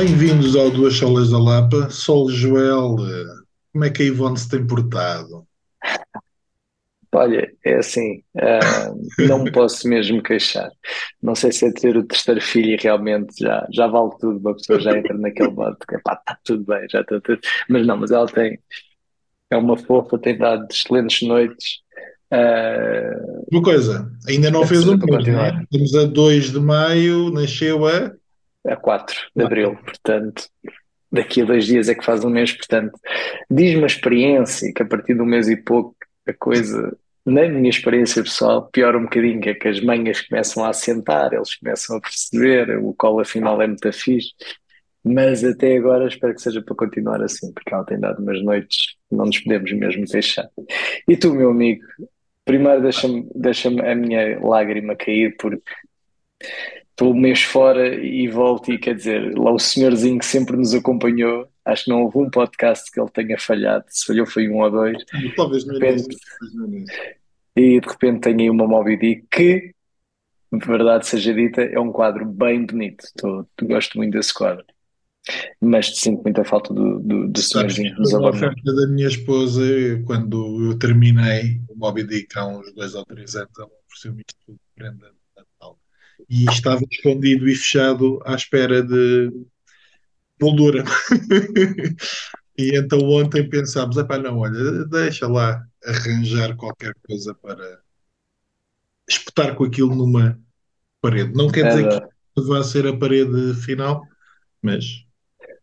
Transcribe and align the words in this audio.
Bem-vindos 0.00 0.56
ao 0.56 0.70
Duas 0.70 0.94
Solas 0.94 1.28
da 1.28 1.38
Lapa. 1.38 1.90
Sol 1.90 2.30
Joel, 2.30 2.96
eh, 3.06 3.34
como 3.70 3.84
é 3.84 3.90
que 3.90 4.02
a 4.02 4.06
Ivone 4.06 4.38
se 4.38 4.48
tem 4.48 4.66
portado? 4.66 5.46
Olha, 7.12 7.46
é 7.62 7.74
assim, 7.74 8.22
ah, 8.38 8.94
não 9.28 9.44
me 9.44 9.52
posso 9.52 9.86
mesmo 9.86 10.22
queixar. 10.22 10.70
Não 11.22 11.34
sei 11.34 11.52
se 11.52 11.66
é 11.66 11.72
ter 11.74 11.98
o 11.98 12.02
terceiro 12.06 12.40
filho 12.40 12.70
e 12.70 12.76
realmente 12.76 13.34
já, 13.38 13.66
já 13.70 13.88
vale 13.88 14.12
tudo, 14.18 14.38
uma 14.38 14.54
pessoa 14.54 14.80
já 14.80 14.96
entra 14.96 15.18
naquele 15.18 15.50
modo 15.50 15.76
que 15.86 15.98
pá, 15.98 16.14
está 16.14 16.38
tudo 16.46 16.64
bem, 16.64 16.86
já 16.90 17.02
está 17.02 17.20
tudo. 17.20 17.38
Mas 17.68 17.86
não, 17.86 17.98
mas 17.98 18.10
ela 18.10 18.26
tem, 18.26 18.58
é 19.50 19.56
uma 19.58 19.76
fofa, 19.76 20.18
tem 20.18 20.38
dado 20.38 20.66
excelentes 20.72 21.28
noites. 21.28 21.80
ah, 22.30 23.44
Uma 23.52 23.62
coisa, 23.62 24.10
ainda 24.26 24.50
não 24.50 24.66
fez 24.66 24.86
um 24.88 24.96
não 24.96 25.04
é? 25.04 25.18
continuar. 25.18 25.62
Estamos 25.70 25.94
a 25.94 26.04
2 26.04 26.52
de 26.52 26.58
maio, 26.58 27.30
nasceu 27.30 27.86
a. 27.86 28.18
A 28.66 28.76
4 28.76 29.16
de 29.34 29.44
Abril, 29.44 29.76
portanto, 29.76 30.48
daqui 31.10 31.42
a 31.42 31.44
dois 31.44 31.66
dias 31.66 31.88
é 31.88 31.94
que 31.94 32.04
faz 32.04 32.24
um 32.24 32.30
mês, 32.30 32.52
portanto, 32.52 32.92
diz-me 33.50 33.82
a 33.84 33.86
experiência 33.86 34.72
que 34.74 34.82
a 34.82 34.86
partir 34.86 35.14
de 35.14 35.22
um 35.22 35.26
mês 35.26 35.48
e 35.48 35.56
pouco 35.56 35.96
a 36.26 36.32
coisa, 36.34 36.96
na 37.24 37.48
minha 37.48 37.70
experiência 37.70 38.22
pessoal, 38.22 38.68
piora 38.70 38.98
um 38.98 39.04
bocadinho, 39.04 39.40
que 39.40 39.50
é 39.50 39.54
que 39.54 39.68
as 39.68 39.80
manhas 39.80 40.20
começam 40.20 40.64
a 40.64 40.68
assentar, 40.68 41.32
eles 41.32 41.54
começam 41.56 41.96
a 41.96 42.00
perceber, 42.00 42.78
o 42.78 42.94
colo 42.94 43.20
afinal 43.20 43.60
é 43.62 43.66
muito 43.66 43.92
fixe, 43.92 44.32
mas 45.02 45.42
até 45.42 45.76
agora 45.76 46.06
espero 46.06 46.34
que 46.34 46.42
seja 46.42 46.62
para 46.62 46.76
continuar 46.76 47.22
assim, 47.22 47.52
porque 47.52 47.72
ela 47.72 47.84
tem 47.84 47.98
dado 47.98 48.22
umas 48.22 48.42
noites 48.42 48.96
não 49.10 49.26
nos 49.26 49.38
podemos 49.40 49.72
mesmo 49.72 50.04
deixar. 50.04 50.48
E 51.08 51.16
tu, 51.16 51.34
meu 51.34 51.50
amigo, 51.50 51.82
primeiro 52.44 52.82
deixa-me 52.82 53.28
deixa-me 53.34 53.80
a 53.80 53.94
minha 53.94 54.38
lágrima 54.40 54.94
cair, 54.94 55.34
porque 55.36 55.72
estou 57.00 57.14
um 57.14 57.18
mês 57.18 57.42
fora 57.42 57.94
e 57.94 58.28
volto, 58.28 58.70
e 58.70 58.78
quer 58.78 58.94
dizer, 58.94 59.34
lá 59.36 59.50
o 59.50 59.58
senhorzinho 59.58 60.18
que 60.18 60.26
sempre 60.26 60.54
nos 60.54 60.74
acompanhou, 60.74 61.48
acho 61.64 61.84
que 61.84 61.90
não 61.90 62.02
houve 62.02 62.18
um 62.18 62.30
podcast 62.30 62.90
que 62.90 63.00
ele 63.00 63.10
tenha 63.10 63.38
falhado, 63.38 63.86
se 63.88 64.04
falhou 64.04 64.26
foi 64.26 64.48
um 64.50 64.60
ou 64.60 64.70
dois, 64.70 65.02
Talvez 65.34 65.64
início. 65.64 65.78
repente, 65.78 66.16
e 67.56 67.80
de 67.80 67.88
repente 67.88 68.20
tenho 68.20 68.40
aí 68.40 68.50
uma 68.50 68.66
Moby 68.66 68.98
Dick 68.98 69.26
que, 69.30 69.74
de 70.52 70.66
verdade 70.66 71.06
seja 71.06 71.32
dita, 71.32 71.62
é 71.62 71.80
um 71.80 71.90
quadro 71.90 72.26
bem 72.26 72.66
bonito, 72.66 73.04
Tô, 73.16 73.46
gosto 73.62 73.96
muito 73.96 74.12
desse 74.12 74.34
quadro, 74.34 74.66
mas 75.58 75.96
sinto 75.96 76.22
muita 76.22 76.44
falta 76.44 76.74
do, 76.74 76.98
do, 76.98 77.28
do 77.28 77.40
senhorzinho 77.40 77.94
que 77.94 78.00
nos 78.00 78.12
abandonou. 78.14 78.52
da 78.54 78.86
minha 78.88 79.08
esposa 79.08 79.62
quando 80.04 80.66
eu 80.66 80.78
terminei 80.78 81.62
o 81.66 81.76
Moby 81.76 82.04
Dick 82.04 82.38
há 82.38 82.46
uns 82.46 82.74
dois 82.74 82.94
ou 82.94 83.06
três 83.06 83.34
anos. 83.36 83.50
Ela 83.58 83.68
ofereceu-me 83.86 84.20
isto 84.20 84.38
tudo 84.44 84.58
prenda 84.74 85.06
de 85.06 85.14
Natal. 85.36 85.79
E 86.28 86.44
estava 86.44 86.82
escondido 86.90 87.48
e 87.48 87.54
fechado 87.54 88.20
à 88.24 88.34
espera 88.34 88.82
de 88.82 89.30
moldura. 90.40 90.84
E 92.60 92.76
então 92.76 92.98
ontem 93.08 93.48
pensámos, 93.48 93.96
epá, 93.96 94.18
não, 94.18 94.36
olha, 94.40 94.84
deixa 94.84 95.26
lá 95.26 95.64
arranjar 95.82 96.54
qualquer 96.56 96.92
coisa 97.08 97.34
para 97.34 97.80
espetar 99.08 99.54
com 99.54 99.64
aquilo 99.64 99.94
numa 99.94 100.38
parede. 101.00 101.32
Não 101.32 101.48
quer 101.48 101.68
dizer 101.68 101.88
que 101.88 102.42
vá 102.42 102.62
ser 102.62 102.86
a 102.86 102.94
parede 102.94 103.54
final, 103.54 104.02
mas 104.60 105.06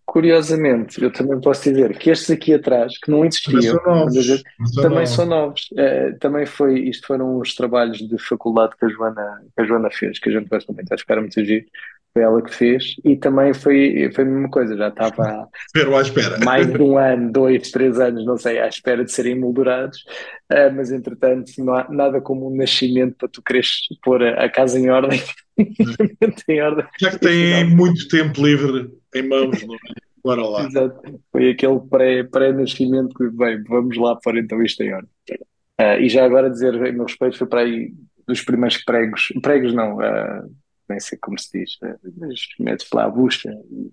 Curiosamente, 0.07 1.03
eu 1.03 1.11
também 1.11 1.39
posso 1.41 1.63
dizer 1.69 1.97
que 1.97 2.09
estes 2.09 2.31
aqui 2.31 2.53
atrás, 2.53 2.97
que 2.97 3.11
não 3.11 3.25
existiam, 3.25 3.61
são 3.61 4.81
também 4.81 5.05
são 5.05 5.25
novos. 5.25 5.67
Eh, 5.77 6.13
também 6.13 6.45
foi, 6.45 6.79
isto 6.79 7.05
foram 7.05 7.37
os 7.39 7.53
trabalhos 7.53 7.97
de 7.99 8.17
faculdade 8.17 8.73
que 8.79 8.85
a 8.85 8.89
Joana, 8.89 9.41
que 9.53 9.61
a 9.61 9.65
Joana 9.65 9.89
fez, 9.91 10.17
que 10.17 10.29
a 10.29 10.31
gente 10.31 10.47
gosta 10.47 10.71
muito, 10.71 10.91
acho 10.93 11.05
que 11.05 11.11
era 11.11 11.19
muito 11.21 11.43
giro. 11.43 11.65
Foi 12.13 12.23
ela 12.23 12.41
que 12.41 12.55
fez, 12.55 12.95
e 13.05 13.15
também 13.17 13.53
foi, 13.53 14.09
foi 14.15 14.23
a 14.23 14.27
mesma 14.27 14.49
coisa, 14.49 14.75
já 14.77 14.87
estava 14.87 15.47
à 15.99 16.01
espera. 16.01 16.39
mais 16.39 16.65
de 16.65 16.81
um 16.81 16.97
ano, 16.97 17.31
dois, 17.31 17.69
três 17.69 17.99
anos, 17.99 18.25
não 18.25 18.37
sei, 18.37 18.59
à 18.59 18.67
espera 18.67 19.03
de 19.03 19.11
serem 19.11 19.37
moldurados, 19.39 19.99
Eh, 20.49 20.69
mas 20.69 20.91
entretanto 20.91 21.51
não 21.57 21.73
há 21.75 21.85
nada 21.89 22.21
como 22.21 22.49
um 22.49 22.55
nascimento 22.55 23.17
para 23.17 23.27
tu 23.27 23.41
quereres 23.41 23.69
pôr 24.01 24.23
a, 24.23 24.45
a 24.45 24.49
casa 24.49 24.79
em 24.79 24.89
ordem, 24.89 25.21
em 26.47 26.61
ordem, 26.61 26.85
Já 26.99 27.11
que 27.11 27.19
têm 27.19 27.53
afinal 27.53 27.75
muito 27.75 28.07
tempo 28.07 28.41
livre 28.45 28.89
em 29.19 29.27
mãos, 29.27 29.61
não 29.65 29.75
é? 29.75 29.77
Bora 30.23 30.45
lá. 30.45 30.65
Exato. 30.65 31.21
Foi 31.31 31.49
aquele 31.51 31.79
pré, 31.89 32.23
pré-nascimento 32.23 33.13
que, 33.15 33.29
bem, 33.29 33.63
vamos 33.63 33.97
lá 33.97 34.15
pôr 34.17 34.37
então 34.37 34.61
isto 34.61 34.81
em 34.83 34.93
ordem. 34.93 35.09
Ah, 35.77 35.97
e 35.99 36.09
já 36.09 36.25
agora 36.25 36.49
dizer, 36.49 36.73
em 36.73 36.91
meu 36.93 37.05
respeito, 37.05 37.37
foi 37.37 37.47
para 37.47 37.61
aí 37.61 37.93
dos 38.27 38.41
primeiros 38.41 38.83
pregos, 38.83 39.27
pregos 39.41 39.73
não, 39.73 40.01
ah, 40.01 40.43
nem 40.89 40.99
sei 40.99 41.17
como 41.21 41.39
se 41.39 41.49
diz, 41.59 41.77
ah, 41.83 41.95
mas 42.17 42.39
metes 42.59 42.87
lá 42.93 43.05
a 43.05 43.09
bucha 43.09 43.49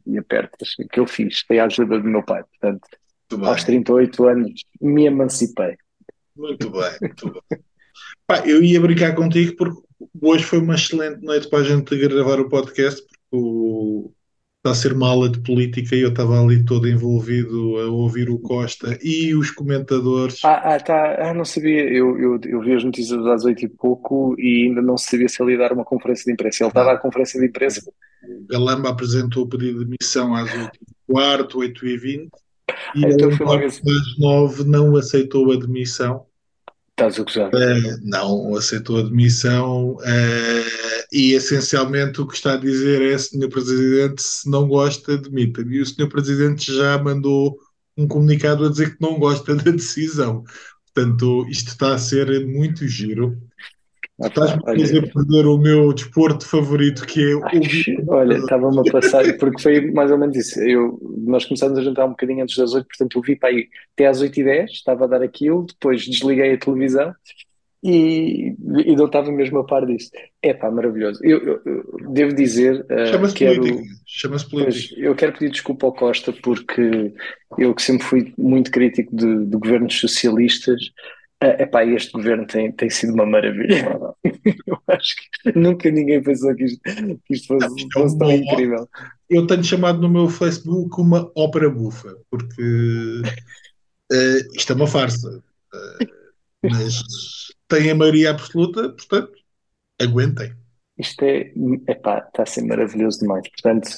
e, 0.07 0.13
e 0.15 0.19
apertas, 0.19 0.71
que 0.91 0.99
eu 0.99 1.07
fiz, 1.07 1.41
foi 1.47 1.59
a 1.59 1.67
ajuda 1.67 2.01
do 2.01 2.09
meu 2.09 2.23
pai. 2.23 2.43
Portanto, 2.43 2.89
Muito 3.31 3.47
aos 3.47 3.57
bem, 3.65 3.83
38 3.83 4.25
anos 4.27 4.63
me 4.81 5.05
emancipei. 5.07 5.77
muito 6.37 6.71
bem, 6.71 6.91
muito 7.01 7.33
bem. 7.33 7.61
Pá, 8.27 8.43
eu 8.47 8.63
ia 8.63 8.81
brincar 8.81 9.15
contigo 9.15 9.55
porque 9.57 9.81
hoje 10.21 10.43
foi 10.45 10.59
uma 10.59 10.75
excelente 10.75 11.23
noite 11.23 11.49
para 11.49 11.61
a 11.61 11.65
gente 11.65 11.97
gravar 11.97 12.41
o 12.41 12.49
podcast, 12.49 13.01
porque 13.03 13.17
o- 13.31 14.13
está 14.65 14.71
a 14.71 14.75
ser 14.75 14.95
uma 14.95 15.11
aula 15.11 15.29
de 15.29 15.39
política 15.41 15.95
e 15.95 16.01
eu 16.01 16.09
estava 16.09 16.41
ali 16.41 16.65
todo 16.65 16.89
envolvido 16.89 17.79
a 17.81 17.87
ouvir 17.91 18.31
o 18.31 18.39
Costa 18.39 18.99
e 19.03 19.35
os 19.35 19.51
comentadores. 19.51 20.43
Ah, 20.43 20.75
ah, 20.75 20.81
tá, 20.81 21.17
ah, 21.19 21.35
não 21.35 21.45
sabia, 21.45 21.83
eu, 21.83 22.19
eu, 22.19 22.41
eu 22.43 22.61
vi 22.63 22.73
as 22.73 22.83
notícias 22.83 23.27
às 23.27 23.45
8 23.45 23.67
e 23.67 23.69
pouco 23.69 24.35
e 24.39 24.69
ainda 24.69 24.81
não 24.81 24.97
sabia 24.97 25.29
se 25.29 25.43
ele 25.43 25.53
ia 25.53 25.59
dar 25.59 25.75
uma 25.75 25.85
conferência 25.85 26.25
de 26.25 26.33
imprensa. 26.33 26.65
Ele 26.65 26.69
estava 26.69 26.93
à 26.93 26.97
conferência 26.97 27.39
de 27.39 27.47
imprensa, 27.47 27.83
Galamba 28.49 28.89
apresentou 28.89 29.45
o 29.45 29.49
pedido 29.49 29.81
de 29.81 29.85
demissão 29.85 30.35
às 30.35 30.49
8h15, 31.11 31.53
8h20 31.53 32.05
e 32.07 32.29
ah, 33.05 33.09
ele, 33.09 33.13
então 33.13 33.31
foi 33.33 33.47
logo 33.47 33.67
às 33.67 33.75
assim. 33.75 33.83
9 34.19 34.65
não 34.65 34.97
aceitou 34.97 35.53
a 35.53 35.57
demissão. 35.57 36.25
Estás 36.93 37.21
a 37.21 37.23
gozar. 37.23 37.51
Eh, 37.53 37.97
não 38.03 38.55
aceitou 38.57 38.99
a 38.99 39.03
demissão 39.03 39.99
eh, 40.05 41.04
e 41.15 41.33
essencialmente 41.33 42.21
o 42.21 42.27
que 42.27 42.35
está 42.35 42.55
a 42.55 42.57
dizer 42.57 43.01
é 43.01 43.17
Senhor 43.17 43.49
Presidente, 43.49 44.21
se 44.21 44.51
não 44.51 44.67
gosta, 44.67 45.17
demita. 45.17 45.63
E 45.63 45.81
o 45.81 45.87
Senhor 45.87 46.09
Presidente 46.09 46.75
já 46.75 46.99
mandou 46.99 47.57
um 47.97 48.09
comunicado 48.09 48.67
a 48.67 48.69
dizer 48.69 48.97
que 48.97 49.01
não 49.01 49.17
gosta 49.17 49.55
da 49.55 49.71
decisão. 49.71 50.43
Portanto, 50.93 51.47
isto 51.49 51.69
está 51.69 51.95
a 51.95 51.99
ser 51.99 52.45
muito 52.45 52.89
giro. 52.89 53.39
Ah, 54.21 54.27
Estás-me 54.27 54.63
a 54.67 54.77
fazer 54.77 55.13
perder 55.13 55.47
o 55.47 55.57
meu 55.57 55.93
desporto 55.93 56.49
favorito, 56.49 57.07
que 57.07 57.21
é 57.21 57.33
Ai, 57.45 57.59
ouvir 57.59 58.05
olha, 58.11 58.35
estava-me 58.39 58.89
a 58.89 58.93
passar, 58.93 59.39
porque 59.39 59.63
foi 59.63 59.93
mais 59.93 60.11
ou 60.11 60.19
menos 60.19 60.37
isso. 60.37 60.61
Eu, 60.61 60.99
nós 61.27 61.45
começámos 61.45 61.79
a 61.79 61.83
jantar 61.83 62.07
um 62.07 62.11
bocadinho 62.11 62.43
antes 62.43 62.57
das 62.57 62.75
oito, 62.75 62.89
portanto 62.89 63.17
eu 63.17 63.23
vi 63.23 63.37
para 63.37 63.51
aí 63.51 63.69
até 63.93 64.07
às 64.07 64.21
oito 64.21 64.41
e 64.41 64.45
dez, 64.45 64.73
estava 64.73 65.05
a 65.05 65.09
dar 65.09 65.23
aquilo, 65.23 65.65
depois 65.65 66.05
desliguei 66.05 66.55
a 66.55 66.59
televisão 66.59 67.15
e, 67.85 68.57
e 68.87 68.97
não 68.97 69.07
estava 69.07 69.31
mesmo 69.31 69.59
a 69.59 69.65
par 69.67 69.85
disso. 69.87 70.11
É 70.43 70.55
pá, 70.55 70.71
maravilhoso. 70.71 71.21
Eu, 71.23 71.61
eu- 71.67 71.85
devo 72.13 72.35
dizer, 72.35 72.87
uh, 72.91 73.07
Chama-se 73.07 73.35
quero, 73.35 73.61
política. 73.61 73.95
Pois, 74.51 74.89
política. 74.89 75.01
eu 75.01 75.15
quero 75.15 75.33
pedir 75.35 75.51
desculpa 75.51 75.87
ao 75.87 75.95
Costa, 75.95 76.33
porque 76.33 77.13
eu 77.59 77.75
que 77.75 77.83
sempre 77.83 78.07
fui 78.07 78.33
muito 78.39 78.71
crítico 78.71 79.15
de, 79.15 79.45
de 79.47 79.57
governos 79.57 79.99
socialistas, 80.01 80.81
uh, 81.43 81.63
epá, 81.63 81.85
este 81.85 82.13
governo 82.13 82.47
tem, 82.47 82.73
tem 82.73 82.89
sido 82.91 83.13
uma 83.15 83.27
maravilha. 83.27 83.77
Eu 84.67 84.79
acho 84.89 85.15
que 85.45 85.59
nunca 85.59 85.91
ninguém 85.91 86.23
pensou 86.23 86.55
que 86.55 86.65
isto, 86.65 86.81
que 86.83 87.35
isto 87.35 87.47
fosse, 87.49 87.67
é 87.67 87.93
fosse 87.93 88.19
tão 88.19 88.31
incrível. 88.31 88.89
eu 89.31 89.47
tenho 89.47 89.65
chamado 89.65 90.01
no 90.01 90.09
meu 90.09 90.29
Facebook 90.29 91.01
uma 91.01 91.31
ópera 91.35 91.71
bufa, 91.71 92.15
porque 92.31 92.63
eh, 94.13 94.39
isto 94.57 94.73
é 94.73 94.77
uma 94.77 94.87
farsa. 94.87 95.43
Eh, 95.75 96.24
mas 96.71 97.03
tem 97.69 97.91
a 97.91 97.95
maioria 97.95 98.31
absoluta, 98.31 98.91
portanto, 98.91 99.33
aguentem. 100.01 100.53
Isto 100.97 101.25
é, 101.25 101.53
epá, 101.89 102.19
está 102.19 102.45
a 102.45 102.47
ser 102.47 102.63
maravilhoso 102.63 103.19
demais. 103.19 103.49
Portanto, 103.49 103.89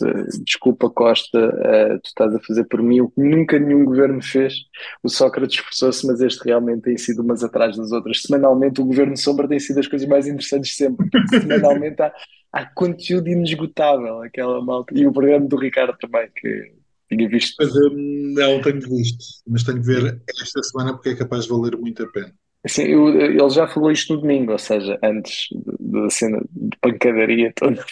desculpa, 0.42 0.88
Costa, 0.88 1.38
eh, 1.38 1.98
tu 1.98 2.06
estás 2.06 2.34
a 2.34 2.40
fazer 2.40 2.64
por 2.64 2.82
mim 2.82 3.02
o 3.02 3.10
que 3.10 3.20
nunca 3.20 3.58
nenhum 3.58 3.84
governo 3.84 4.22
fez. 4.22 4.54
O 5.02 5.08
Sócrates 5.10 5.58
esforçou-se, 5.58 6.06
mas 6.06 6.22
este 6.22 6.42
realmente 6.46 6.82
tem 6.82 6.96
sido 6.96 7.22
umas 7.22 7.44
atrás 7.44 7.76
das 7.76 7.92
outras. 7.92 8.22
Semanalmente, 8.22 8.80
o 8.80 8.86
governo 8.86 9.14
Sombra 9.14 9.46
tem 9.46 9.60
sido 9.60 9.78
as 9.78 9.86
coisas 9.86 10.08
mais 10.08 10.26
interessantes 10.26 10.74
sempre, 10.74 11.06
semanalmente 11.28 12.00
há, 12.00 12.10
há 12.50 12.64
conteúdo 12.64 13.28
inesgotável, 13.28 14.22
aquela 14.22 14.64
malta. 14.64 14.98
E 14.98 15.06
o 15.06 15.12
programa 15.12 15.46
do 15.46 15.58
Ricardo 15.58 15.98
também, 15.98 16.30
que 16.34 16.72
tinha 17.10 17.28
visto. 17.28 17.56
Mas 17.60 17.76
eu 17.76 17.90
não 17.90 18.62
tenho 18.62 18.80
visto, 18.80 19.24
mas 19.46 19.64
tenho 19.64 19.82
que 19.82 19.86
ver 19.86 20.22
esta 20.40 20.62
semana 20.62 20.94
porque 20.94 21.10
é 21.10 21.16
capaz 21.16 21.44
de 21.44 21.50
valer 21.50 21.76
muito 21.76 22.02
a 22.02 22.08
pena. 22.08 22.32
Assim, 22.66 22.82
eu- 22.82 23.20
ele 23.20 23.48
já 23.50 23.68
falou 23.68 23.92
isto 23.92 24.12
no 24.14 24.20
domingo, 24.20 24.50
ou 24.52 24.58
seja, 24.58 24.98
antes 25.02 25.46
da 25.78 26.10
cena 26.10 26.40
de 26.50 26.76
pancadaria 26.80 27.52
toda. 27.54 27.84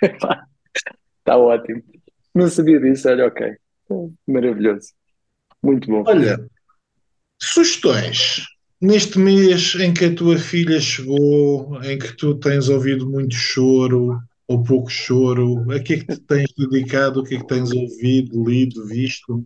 Está 0.00 0.46
ótimo. 1.36 1.82
Não 2.34 2.48
sabia 2.48 2.80
disso, 2.80 3.08
olha, 3.08 3.26
ok. 3.26 3.56
Maravilhoso. 4.26 4.92
Muito 5.62 5.90
bom. 5.90 6.04
Olha, 6.06 6.38
sugestões. 7.40 8.44
Neste 8.80 9.18
mês 9.18 9.74
em 9.76 9.92
que 9.92 10.06
a 10.06 10.14
tua 10.14 10.38
filha 10.38 10.80
chegou, 10.80 11.82
em 11.84 11.98
que 11.98 12.16
tu 12.16 12.34
tens 12.36 12.68
ouvido 12.68 13.08
muito 13.08 13.34
choro, 13.34 14.18
ou 14.48 14.62
pouco 14.62 14.90
choro? 14.90 15.70
A 15.70 15.80
que 15.80 15.94
é 15.94 15.98
que 15.98 16.06
te 16.06 16.20
tens 16.20 16.52
dedicado? 16.56 17.20
O 17.20 17.24
que 17.24 17.36
é 17.36 17.38
que 17.38 17.46
tens 17.46 17.70
ouvido, 17.72 18.44
lido, 18.44 18.86
visto? 18.86 19.44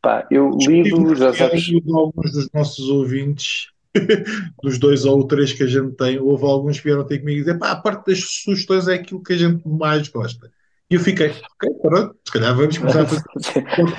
Pá, 0.00 0.26
eu 0.30 0.50
lido, 0.50 1.14
já 1.16 1.32
sabes. 1.32 1.68
Alguns 1.92 2.32
dos 2.32 2.48
nossos 2.52 2.88
ouvintes, 2.88 3.68
dos 4.62 4.78
dois 4.78 5.04
ou 5.04 5.26
três 5.26 5.52
que 5.52 5.62
a 5.62 5.66
gente 5.66 5.92
tem, 5.92 6.18
houve 6.18 6.44
alguns 6.44 6.78
que 6.78 6.84
vieram 6.84 7.04
ter 7.04 7.18
comigo 7.18 7.38
e 7.38 7.44
dizer: 7.44 7.58
pá, 7.58 7.70
a 7.72 7.76
parte 7.76 8.06
das 8.06 8.20
sugestões 8.20 8.88
é 8.88 8.94
aquilo 8.94 9.22
que 9.22 9.32
a 9.32 9.36
gente 9.36 9.66
mais 9.66 10.08
gosta. 10.08 10.50
E 10.88 10.94
eu 10.94 11.00
fiquei, 11.00 11.28
ok, 11.28 11.70
pronto, 11.82 12.16
se 12.24 12.32
calhar 12.32 12.54
vamos 12.54 12.78
começar 12.78 13.02
a 13.02 13.06
fazer 13.06 13.24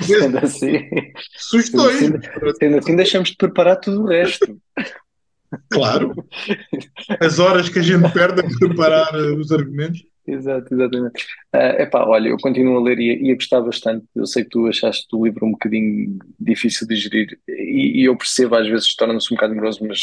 sendo 0.02 0.38
assim, 0.38 0.88
sugestões. 1.36 1.98
Sendo, 1.98 2.20
sendo 2.58 2.78
assim, 2.78 2.96
deixamos 2.96 3.30
de 3.30 3.36
preparar 3.36 3.76
tudo 3.76 4.04
o 4.04 4.06
resto. 4.06 4.58
Claro. 5.70 6.14
As 7.20 7.38
horas 7.38 7.68
que 7.68 7.78
a 7.78 7.82
gente 7.82 8.10
perde 8.12 8.40
a 8.40 8.58
preparar 8.58 9.14
os 9.14 9.52
argumentos. 9.52 10.02
Exato, 10.30 10.74
exatamente. 10.74 11.24
Uh, 11.54 11.80
epá, 11.80 12.04
olha, 12.06 12.28
eu 12.28 12.36
continuo 12.36 12.76
a 12.76 12.82
ler 12.82 12.98
e, 12.98 13.28
e 13.28 13.32
a 13.32 13.34
gostar 13.34 13.62
bastante. 13.62 14.06
Eu 14.14 14.26
sei 14.26 14.44
que 14.44 14.50
tu 14.50 14.66
achaste 14.66 15.06
o 15.10 15.24
livro 15.24 15.46
um 15.46 15.52
bocadinho 15.52 16.18
difícil 16.38 16.86
de 16.86 16.96
gerir 16.96 17.40
e, 17.48 18.02
e 18.02 18.04
eu 18.04 18.16
percebo, 18.16 18.54
às 18.56 18.68
vezes 18.68 18.94
torna-se 18.94 19.32
um 19.32 19.36
bocado 19.36 19.54
moroso, 19.54 19.82
mas 19.86 20.00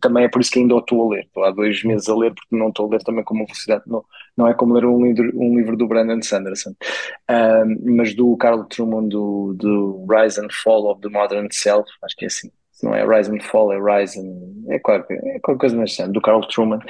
também 0.00 0.24
é 0.24 0.28
por 0.28 0.40
isso 0.40 0.50
que 0.50 0.60
ainda 0.60 0.76
estou 0.78 1.06
a 1.06 1.14
ler. 1.14 1.24
Estou 1.24 1.44
há 1.44 1.50
dois 1.50 1.84
meses 1.84 2.08
a 2.08 2.16
ler 2.16 2.32
porque 2.34 2.56
não 2.56 2.68
estou 2.70 2.86
a 2.86 2.90
ler 2.92 3.02
também 3.02 3.22
com 3.22 3.34
uma 3.34 3.44
velocidade. 3.44 3.82
Não, 3.86 4.02
não 4.34 4.48
é 4.48 4.54
como 4.54 4.72
ler 4.72 4.86
um 4.86 5.04
livro, 5.04 5.30
um 5.34 5.58
livro 5.58 5.76
do 5.76 5.86
Brandon 5.86 6.22
Sanderson, 6.22 6.70
uh, 6.70 7.94
mas 7.94 8.14
do 8.14 8.34
Carl 8.38 8.64
Truman, 8.64 9.08
do, 9.08 9.52
do 9.58 10.06
Rise 10.08 10.40
and 10.40 10.48
Fall 10.50 10.90
of 10.90 11.02
the 11.02 11.10
Modern 11.10 11.48
Self, 11.52 11.86
acho 12.02 12.16
que 12.16 12.24
é 12.24 12.28
assim 12.28 12.50
não 12.84 12.94
é 12.94 13.04
Rise 13.04 13.30
and 13.30 13.40
Fall, 13.40 13.72
é 13.72 14.00
Rise 14.00 14.18
and, 14.18 14.72
é 14.72 14.78
qualquer, 14.78 15.18
é 15.24 15.38
qualquer 15.40 15.74
coisa 15.74 16.08
do 16.08 16.20
Carl 16.20 16.40
Truman. 16.42 16.80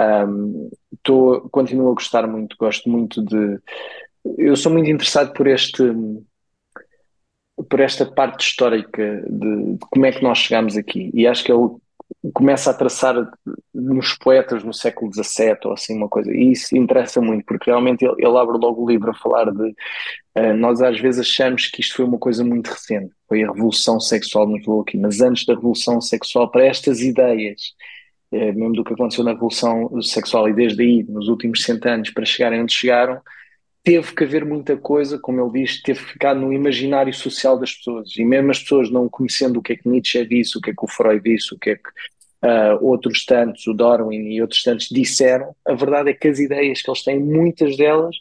Um, 0.00 0.70
tô, 1.02 1.48
continuo 1.50 1.90
a 1.90 1.94
gostar 1.94 2.26
muito, 2.26 2.56
gosto 2.58 2.88
muito 2.88 3.22
de. 3.22 3.58
Eu 4.38 4.56
sou 4.56 4.72
muito 4.72 4.90
interessado 4.90 5.32
por 5.32 5.46
este 5.46 5.82
por 7.70 7.80
esta 7.80 8.04
parte 8.04 8.46
histórica 8.46 9.24
de, 9.28 9.72
de 9.72 9.78
como 9.90 10.04
é 10.04 10.12
que 10.12 10.22
nós 10.22 10.38
chegamos 10.38 10.76
aqui 10.76 11.10
e 11.14 11.26
acho 11.26 11.42
que 11.42 11.50
ele 11.50 11.76
começa 12.32 12.70
a 12.70 12.74
traçar 12.74 13.14
nos 13.74 14.14
poetas 14.14 14.64
no 14.64 14.72
século 14.72 15.12
XVII 15.12 15.58
ou 15.64 15.72
assim 15.72 15.96
uma 15.96 16.08
coisa 16.08 16.32
e 16.32 16.52
isso 16.52 16.76
interessa 16.76 17.20
muito 17.20 17.44
porque 17.44 17.70
realmente 17.70 18.04
ele, 18.04 18.14
ele 18.18 18.36
abre 18.36 18.58
logo 18.58 18.84
o 18.84 18.88
livro 18.88 19.10
a 19.10 19.14
falar 19.14 19.50
de 19.52 19.68
uh, 20.38 20.56
nós 20.56 20.80
às 20.80 20.98
vezes 20.98 21.20
achamos 21.20 21.66
que 21.66 21.80
isto 21.80 21.96
foi 21.96 22.04
uma 22.04 22.18
coisa 22.18 22.44
muito 22.44 22.68
recente 22.68 23.10
foi 23.28 23.42
a 23.42 23.52
revolução 23.52 24.00
sexual 24.00 24.46
levou 24.46 24.80
aqui 24.80 24.96
mas 24.96 25.20
antes 25.20 25.44
da 25.44 25.54
revolução 25.54 26.00
sexual 26.00 26.50
para 26.50 26.64
estas 26.64 27.00
ideias 27.00 27.74
eh, 28.32 28.52
mesmo 28.52 28.72
do 28.72 28.84
que 28.84 28.92
aconteceu 28.92 29.22
na 29.22 29.32
Revolução 29.32 30.02
Sexual 30.02 30.48
e 30.48 30.52
desde 30.52 30.82
aí, 30.82 31.04
nos 31.04 31.28
últimos 31.28 31.62
100 31.62 31.80
anos, 31.84 32.10
para 32.10 32.24
chegarem 32.24 32.60
onde 32.60 32.72
chegaram, 32.72 33.20
teve 33.84 34.12
que 34.14 34.24
haver 34.24 34.44
muita 34.44 34.76
coisa, 34.76 35.16
como 35.16 35.40
ele 35.40 35.62
diz, 35.62 35.80
teve 35.80 36.00
que 36.00 36.12
ficar 36.12 36.34
no 36.34 36.52
imaginário 36.52 37.14
social 37.14 37.56
das 37.56 37.72
pessoas. 37.72 38.16
E 38.16 38.24
mesmo 38.24 38.50
as 38.50 38.58
pessoas 38.58 38.90
não 38.90 39.08
conhecendo 39.08 39.60
o 39.60 39.62
que 39.62 39.74
é 39.74 39.76
que 39.76 39.88
Nietzsche 39.88 40.26
disse, 40.26 40.58
o 40.58 40.60
que 40.60 40.70
é 40.70 40.74
que 40.74 40.84
o 40.84 40.88
Freud 40.88 41.22
disse, 41.22 41.54
o 41.54 41.58
que 41.58 41.70
é 41.70 41.76
que 41.76 41.88
uh, 42.42 42.84
outros 42.84 43.24
tantos, 43.24 43.66
o 43.66 43.74
Darwin 43.74 44.28
e 44.28 44.40
outros 44.40 44.62
tantos 44.62 44.88
disseram, 44.90 45.54
a 45.64 45.74
verdade 45.74 46.10
é 46.10 46.14
que 46.14 46.28
as 46.28 46.38
ideias 46.38 46.82
que 46.82 46.90
eles 46.90 47.02
têm, 47.02 47.18
muitas 47.18 47.76
delas, 47.76 48.16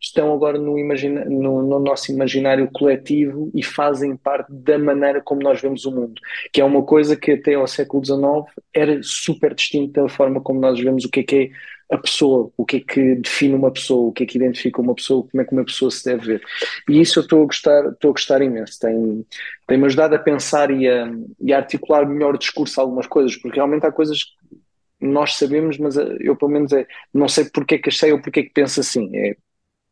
estão 0.00 0.32
agora 0.32 0.58
no, 0.58 0.76
no, 0.76 1.62
no, 1.62 1.78
nosso 1.78 2.12
imaginário 2.12 2.68
coletivo 2.72 3.50
e 3.54 3.62
fazem 3.62 4.16
parte 4.16 4.52
da 4.52 4.78
maneira 4.78 5.20
como 5.20 5.42
nós 5.42 5.60
vemos 5.60 5.84
o 5.84 5.90
mundo, 5.90 6.20
que 6.52 6.60
é 6.60 6.64
uma 6.64 6.82
coisa 6.82 7.16
que 7.16 7.32
até 7.32 7.54
ao 7.54 7.66
século 7.66 8.04
XIX 8.04 8.64
era 8.74 9.00
super 9.02 9.54
distinta 9.54 10.02
da 10.02 10.08
forma 10.08 10.40
como 10.40 10.60
nós 10.60 10.78
vemos 10.78 11.04
o 11.04 11.10
que 11.10 11.20
é 11.20 11.22
que 11.22 11.36
é 11.36 11.50
a 11.90 11.98
pessoa, 11.98 12.50
o 12.56 12.64
que 12.64 12.78
é 12.78 12.80
que 12.80 13.14
define 13.16 13.54
uma 13.54 13.70
pessoa, 13.70 14.08
o 14.08 14.12
que 14.12 14.24
é 14.24 14.26
que 14.26 14.36
identifica 14.36 14.80
uma 14.80 14.94
pessoa, 14.94 15.26
como 15.30 15.40
é 15.40 15.44
que 15.44 15.52
uma 15.52 15.64
pessoa 15.64 15.90
se 15.90 16.04
deve 16.04 16.26
ver. 16.26 16.42
E 16.88 17.00
isso 17.00 17.18
eu 17.18 17.22
estou 17.22 17.42
a 17.42 17.46
gostar, 17.46 17.88
estou 17.90 18.10
a 18.10 18.12
gostar 18.12 18.42
imenso. 18.42 18.78
Tem, 18.80 19.26
tem-me 19.66 19.86
ajudado 19.86 20.14
a 20.14 20.18
pensar 20.18 20.70
e 20.70 20.88
a, 20.88 21.10
e 21.40 21.52
a 21.52 21.58
articular 21.58 22.06
melhor 22.06 22.34
o 22.34 22.38
discurso 22.38 22.80
a 22.80 22.84
algumas 22.84 23.06
coisas, 23.06 23.36
porque 23.36 23.56
realmente 23.56 23.86
há 23.86 23.92
coisas 23.92 24.24
que 24.24 25.06
nós 25.06 25.34
sabemos, 25.34 25.78
mas 25.78 25.96
eu 25.96 26.34
pelo 26.36 26.50
menos 26.50 26.72
é, 26.72 26.86
não 27.14 27.28
sei 27.28 27.44
porque 27.44 27.76
é 27.76 27.78
que 27.78 27.88
achei 27.88 28.12
ou 28.12 28.20
porque 28.20 28.40
é 28.40 28.42
que 28.42 28.52
penso 28.52 28.80
assim. 28.80 29.08
É, 29.16 29.36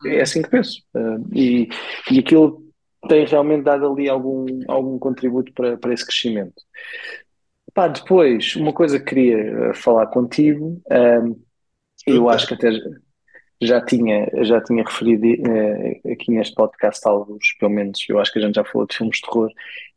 é 0.06 0.20
assim 0.20 0.42
que 0.42 0.50
penso. 0.50 0.82
Uh, 0.94 1.24
e, 1.32 1.68
e 2.10 2.18
aquilo 2.18 2.64
tem 3.08 3.24
realmente 3.26 3.64
dado 3.64 3.90
ali 3.90 4.08
algum, 4.08 4.46
algum 4.66 4.98
contributo 4.98 5.52
para, 5.52 5.76
para 5.76 5.92
esse 5.92 6.04
crescimento. 6.04 6.54
Pá, 7.72 7.88
depois, 7.88 8.54
uma 8.56 8.72
coisa 8.72 8.98
que 8.98 9.06
queria 9.06 9.70
ah, 9.70 9.74
falar 9.74 10.06
contigo, 10.06 10.80
uh, 10.86 11.44
eu 12.06 12.28
acho 12.28 12.46
que 12.46 12.54
até 12.54 12.70
já 13.62 13.80
tinha, 13.80 14.28
já 14.42 14.60
tinha 14.60 14.84
referido 14.84 15.26
uh, 15.26 16.12
aqui 16.12 16.30
neste 16.30 16.54
podcast 16.54 17.06
alguns, 17.06 17.52
pelo 17.58 17.72
menos, 17.72 18.04
eu 18.08 18.18
acho 18.18 18.32
que 18.32 18.38
a 18.38 18.42
gente 18.42 18.54
já 18.54 18.64
falou 18.64 18.86
de 18.86 18.96
filmes 18.96 19.16
de 19.16 19.22
terror. 19.22 19.50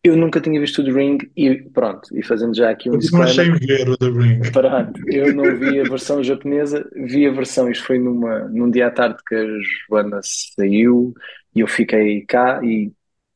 Eu 0.03 0.15
nunca 0.15 0.39
tinha 0.39 0.59
visto 0.59 0.81
o 0.81 0.85
The 0.85 0.91
Ring 0.91 1.17
e 1.35 1.55
pronto, 1.55 2.07
e 2.17 2.23
fazendo 2.23 2.55
já 2.55 2.69
aqui 2.69 2.89
um 2.89 2.93
eu 2.93 2.99
disclaimer. 2.99 3.33
sem 3.33 3.53
ver 3.55 3.89
o 3.89 3.97
The 3.97 4.09
Ring. 4.09 4.51
Pronto, 4.51 5.01
eu 5.07 5.33
não 5.33 5.57
vi 5.57 5.79
a 5.79 5.83
versão 5.83 6.23
japonesa, 6.23 6.87
vi 6.95 7.27
a 7.27 7.31
versão, 7.31 7.69
isto 7.69 7.85
foi 7.85 7.99
numa, 7.99 8.47
num 8.47 8.69
dia 8.69 8.87
à 8.87 8.91
tarde 8.91 9.17
que 9.27 9.35
a 9.35 9.45
Joana 9.89 10.19
saiu 10.23 11.13
e 11.55 11.59
eu 11.59 11.67
fiquei 11.67 12.21
cá 12.21 12.61
e 12.63 12.91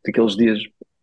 daqueles 0.05 0.35
dias, 0.35 0.59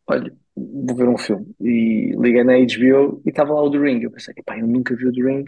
olha, 0.06 0.32
vou 0.56 0.96
ver 0.96 1.08
um 1.08 1.18
filme. 1.18 1.46
E 1.60 2.14
liguei 2.18 2.44
na 2.44 2.54
HBO 2.54 3.20
e 3.24 3.30
estava 3.30 3.52
lá 3.52 3.62
o 3.62 3.70
The 3.70 3.78
Ring. 3.78 4.02
Eu 4.02 4.10
pensei, 4.10 4.34
pá, 4.44 4.58
eu 4.58 4.66
nunca 4.66 4.94
vi 4.94 5.06
o 5.06 5.12
The 5.12 5.22
Ring, 5.22 5.44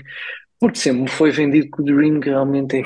porque 0.60 0.78
sempre 0.78 1.02
me 1.02 1.08
foi 1.08 1.30
vendido 1.32 1.70
que 1.70 1.82
o 1.82 1.98
Ring 1.98 2.20
realmente 2.22 2.78
é 2.78 2.82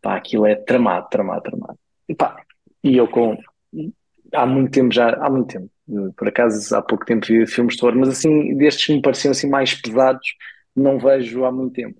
Pá, 0.00 0.16
aquilo 0.16 0.46
é 0.46 0.54
tramado, 0.54 1.08
tramado, 1.10 1.42
tramado. 1.42 1.78
E 2.08 2.14
pá, 2.14 2.42
e 2.82 2.96
eu 2.96 3.06
com. 3.08 3.36
Há 4.32 4.46
muito 4.46 4.72
tempo 4.72 4.92
já, 4.92 5.10
há 5.14 5.28
muito 5.30 5.48
tempo. 5.48 5.70
Por 6.16 6.28
acaso, 6.28 6.74
há 6.74 6.82
pouco 6.82 7.04
tempo 7.04 7.26
vi 7.26 7.46
filmes 7.46 7.76
de 7.76 7.84
horror, 7.84 7.98
mas 7.98 8.08
assim, 8.10 8.56
destes 8.56 8.86
que 8.86 8.94
me 8.94 9.02
pareciam 9.02 9.32
assim 9.32 9.48
mais 9.48 9.74
pesados, 9.74 10.26
não 10.74 10.98
vejo 10.98 11.44
há 11.44 11.52
muito 11.52 11.74
tempo. 11.74 11.98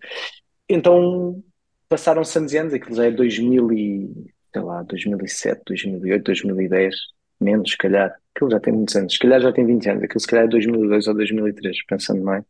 Então, 0.68 1.42
passaram-se 1.88 2.38
anos 2.38 2.52
e 2.52 2.58
anos, 2.58 2.74
aquilo 2.74 2.96
já 2.96 3.06
é 3.06 3.10
2000 3.10 3.72
e, 3.72 4.32
sei 4.52 4.62
lá, 4.62 4.82
2007, 4.84 5.62
2008, 5.66 6.24
2010, 6.24 6.94
menos, 7.40 7.70
se 7.72 7.76
calhar. 7.76 8.14
Aquilo 8.34 8.50
já 8.50 8.60
tem 8.60 8.72
muitos 8.72 8.96
anos, 8.96 9.12
se 9.12 9.18
calhar 9.18 9.40
já 9.40 9.52
tem 9.52 9.66
20 9.66 9.90
anos, 9.90 10.04
aquilo 10.04 10.20
se 10.20 10.26
calhar 10.26 10.44
é 10.46 10.48
2002 10.48 11.08
ou 11.08 11.14
2003, 11.14 11.84
pensando 11.86 12.24
bem 12.24 12.44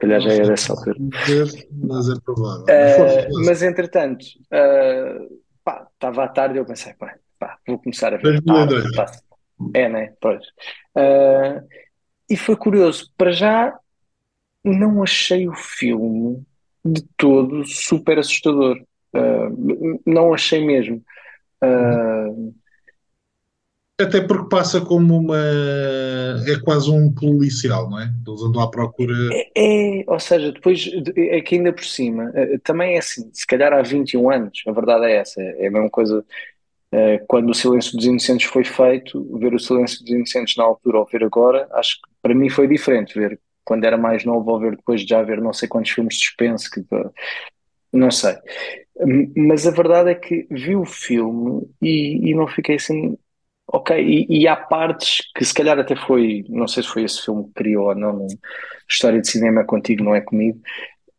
calhar 0.00 0.20
já 0.20 0.32
é 0.32 0.40
dessa 0.40 0.72
altura. 0.72 0.96
Mas 0.98 2.08
é 2.08 2.14
provável. 2.24 2.64
Uh, 2.64 3.44
mas 3.44 3.62
entretanto, 3.62 4.24
uh, 4.46 5.40
pá, 5.62 5.86
estava 5.92 6.24
à 6.24 6.28
tarde 6.28 6.56
e 6.56 6.58
eu 6.58 6.64
pensei, 6.64 6.94
pá, 6.94 7.14
pá, 7.38 7.58
vou 7.66 7.78
começar 7.78 8.12
a 8.14 8.16
ver. 8.16 8.42
Ah, 8.48 9.06
é, 9.74 9.88
né? 9.88 10.14
Pois. 10.20 10.42
Uh, 10.96 11.66
e 12.28 12.36
foi 12.36 12.56
curioso, 12.56 13.12
para 13.16 13.30
já 13.30 13.76
não 14.64 15.02
achei 15.02 15.48
o 15.48 15.54
filme 15.54 16.42
de 16.84 17.02
todo 17.16 17.64
super 17.64 18.18
assustador. 18.18 18.78
Não 20.06 20.32
achei 20.32 20.64
mesmo. 20.64 21.02
Até 24.02 24.20
porque 24.20 24.48
passa 24.48 24.80
como 24.80 25.16
uma. 25.16 25.36
É 25.36 26.58
quase 26.64 26.90
um 26.90 27.12
policial, 27.12 27.88
não 27.88 28.00
é? 28.00 28.10
Eles 28.26 28.42
andam 28.42 28.62
à 28.62 28.70
procura. 28.70 29.14
É, 29.32 30.00
é 30.00 30.04
ou 30.06 30.18
seja, 30.18 30.52
depois 30.52 30.90
é 31.16 31.40
que 31.40 31.56
ainda 31.56 31.72
por 31.72 31.84
cima, 31.84 32.30
eh, 32.34 32.58
também 32.64 32.94
é 32.94 32.98
assim, 32.98 33.30
se 33.32 33.46
calhar 33.46 33.72
há 33.72 33.82
21 33.82 34.30
anos, 34.30 34.62
a 34.66 34.72
verdade 34.72 35.06
é 35.06 35.16
essa, 35.16 35.40
é 35.40 35.66
a 35.66 35.70
mesma 35.70 35.90
coisa. 35.90 36.24
Eh, 36.92 37.22
quando 37.28 37.50
o 37.50 37.54
Silêncio 37.54 37.96
dos 37.96 38.06
Inocentes 38.06 38.46
foi 38.46 38.64
feito, 38.64 39.38
ver 39.38 39.54
o 39.54 39.58
Silêncio 39.60 40.00
dos 40.00 40.10
Inocentes 40.10 40.56
na 40.56 40.64
altura 40.64 40.98
ou 40.98 41.06
ver 41.06 41.22
agora, 41.24 41.68
acho 41.72 41.96
que 41.96 42.08
para 42.22 42.34
mim 42.34 42.48
foi 42.48 42.66
diferente 42.66 43.18
ver 43.18 43.38
quando 43.64 43.84
era 43.84 43.96
mais 43.96 44.24
novo 44.24 44.50
ou 44.50 44.58
ver 44.58 44.76
depois 44.76 45.02
de 45.02 45.08
já 45.08 45.22
ver 45.22 45.40
não 45.40 45.52
sei 45.52 45.68
quantos 45.68 45.92
filmes 45.92 46.14
de 46.16 46.24
suspense 46.24 46.68
que 46.70 46.84
não 47.92 48.10
sei. 48.10 48.34
Mas 49.36 49.66
a 49.66 49.70
verdade 49.70 50.10
é 50.10 50.14
que 50.14 50.46
vi 50.50 50.76
o 50.76 50.84
filme 50.84 51.62
e, 51.80 52.30
e 52.30 52.34
não 52.34 52.46
fiquei 52.46 52.76
assim 52.76 53.16
Ok, 53.72 53.96
e, 53.96 54.26
e, 54.28 54.48
há 54.48 54.56
partes 54.56 55.20
que 55.32 55.44
se 55.44 55.54
calhar 55.54 55.78
até 55.78 55.94
foi, 55.94 56.44
não 56.48 56.66
sei 56.66 56.82
se 56.82 56.88
foi 56.88 57.04
esse 57.04 57.22
filme 57.22 57.44
que 57.44 57.54
criou 57.54 57.88
ou 57.88 57.94
não, 57.94 58.26
História 58.88 59.20
de 59.20 59.30
Cinema 59.30 59.64
Contigo, 59.64 60.02
não 60.02 60.12
é 60.14 60.20
comigo, 60.20 60.60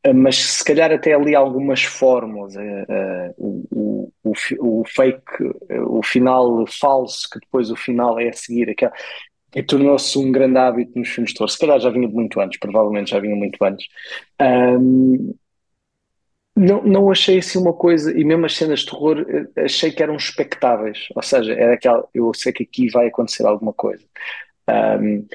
eh, 0.04 0.12
mas 0.12 0.36
se 0.36 0.64
calhar 0.66 0.92
até 0.92 1.14
ali 1.14 1.34
algumas 1.34 1.84
fórmulas, 1.84 2.56
uh, 2.56 2.60
uh, 3.40 3.68
o, 3.72 4.12
o, 4.24 4.82
o, 4.82 4.84
fake, 4.86 5.22
o 5.88 6.04
final 6.04 6.66
falso, 6.68 7.30
que 7.32 7.40
depois 7.40 7.72
o 7.72 7.76
final 7.76 8.20
é 8.20 8.30
a 8.30 8.34
seguir, 8.34 8.70
aquela, 8.70 8.92
e 9.56 9.62
tornou-se 9.64 10.18
um 10.18 10.32
grande 10.32 10.58
hábito 10.58 10.98
nos 10.98 11.10
filmes 11.10 11.34
de. 11.34 11.52
Se 11.52 11.60
calhar 11.60 11.80
já 11.80 11.90
vinha 11.90 12.08
de 12.08 12.14
muito 12.14 12.40
antes, 12.40 12.60
provavelmente 12.60 13.12
já 13.12 13.20
vinha 13.20 13.36
muito 13.36 13.64
antes. 13.64 13.86
Um, 14.42 15.34
não, 16.56 16.84
não 16.84 17.12
achei 17.12 17.40
assim 17.40 17.58
uma 17.60 17.74
coisa, 17.74 18.18
e 18.18 18.24
mesmo 18.24 18.46
as 18.46 18.56
cenas 18.56 18.82
de 18.82 18.88
terror, 18.88 19.26
eh, 19.56 19.64
achei 19.64 19.92
que 19.92 20.04
eram 20.04 20.16
espectáveis. 20.16 21.08
Ou 21.16 21.22
seja, 21.22 21.54
era 21.54 21.74
aquela, 21.74 22.08
eu 22.14 22.34
sei 22.34 22.52
que 22.52 22.64
aqui 22.64 22.90
vai 22.90 23.08
acontecer 23.08 23.46
alguma 23.46 23.74
coisa. 23.74 24.04
Um, 24.70 25.26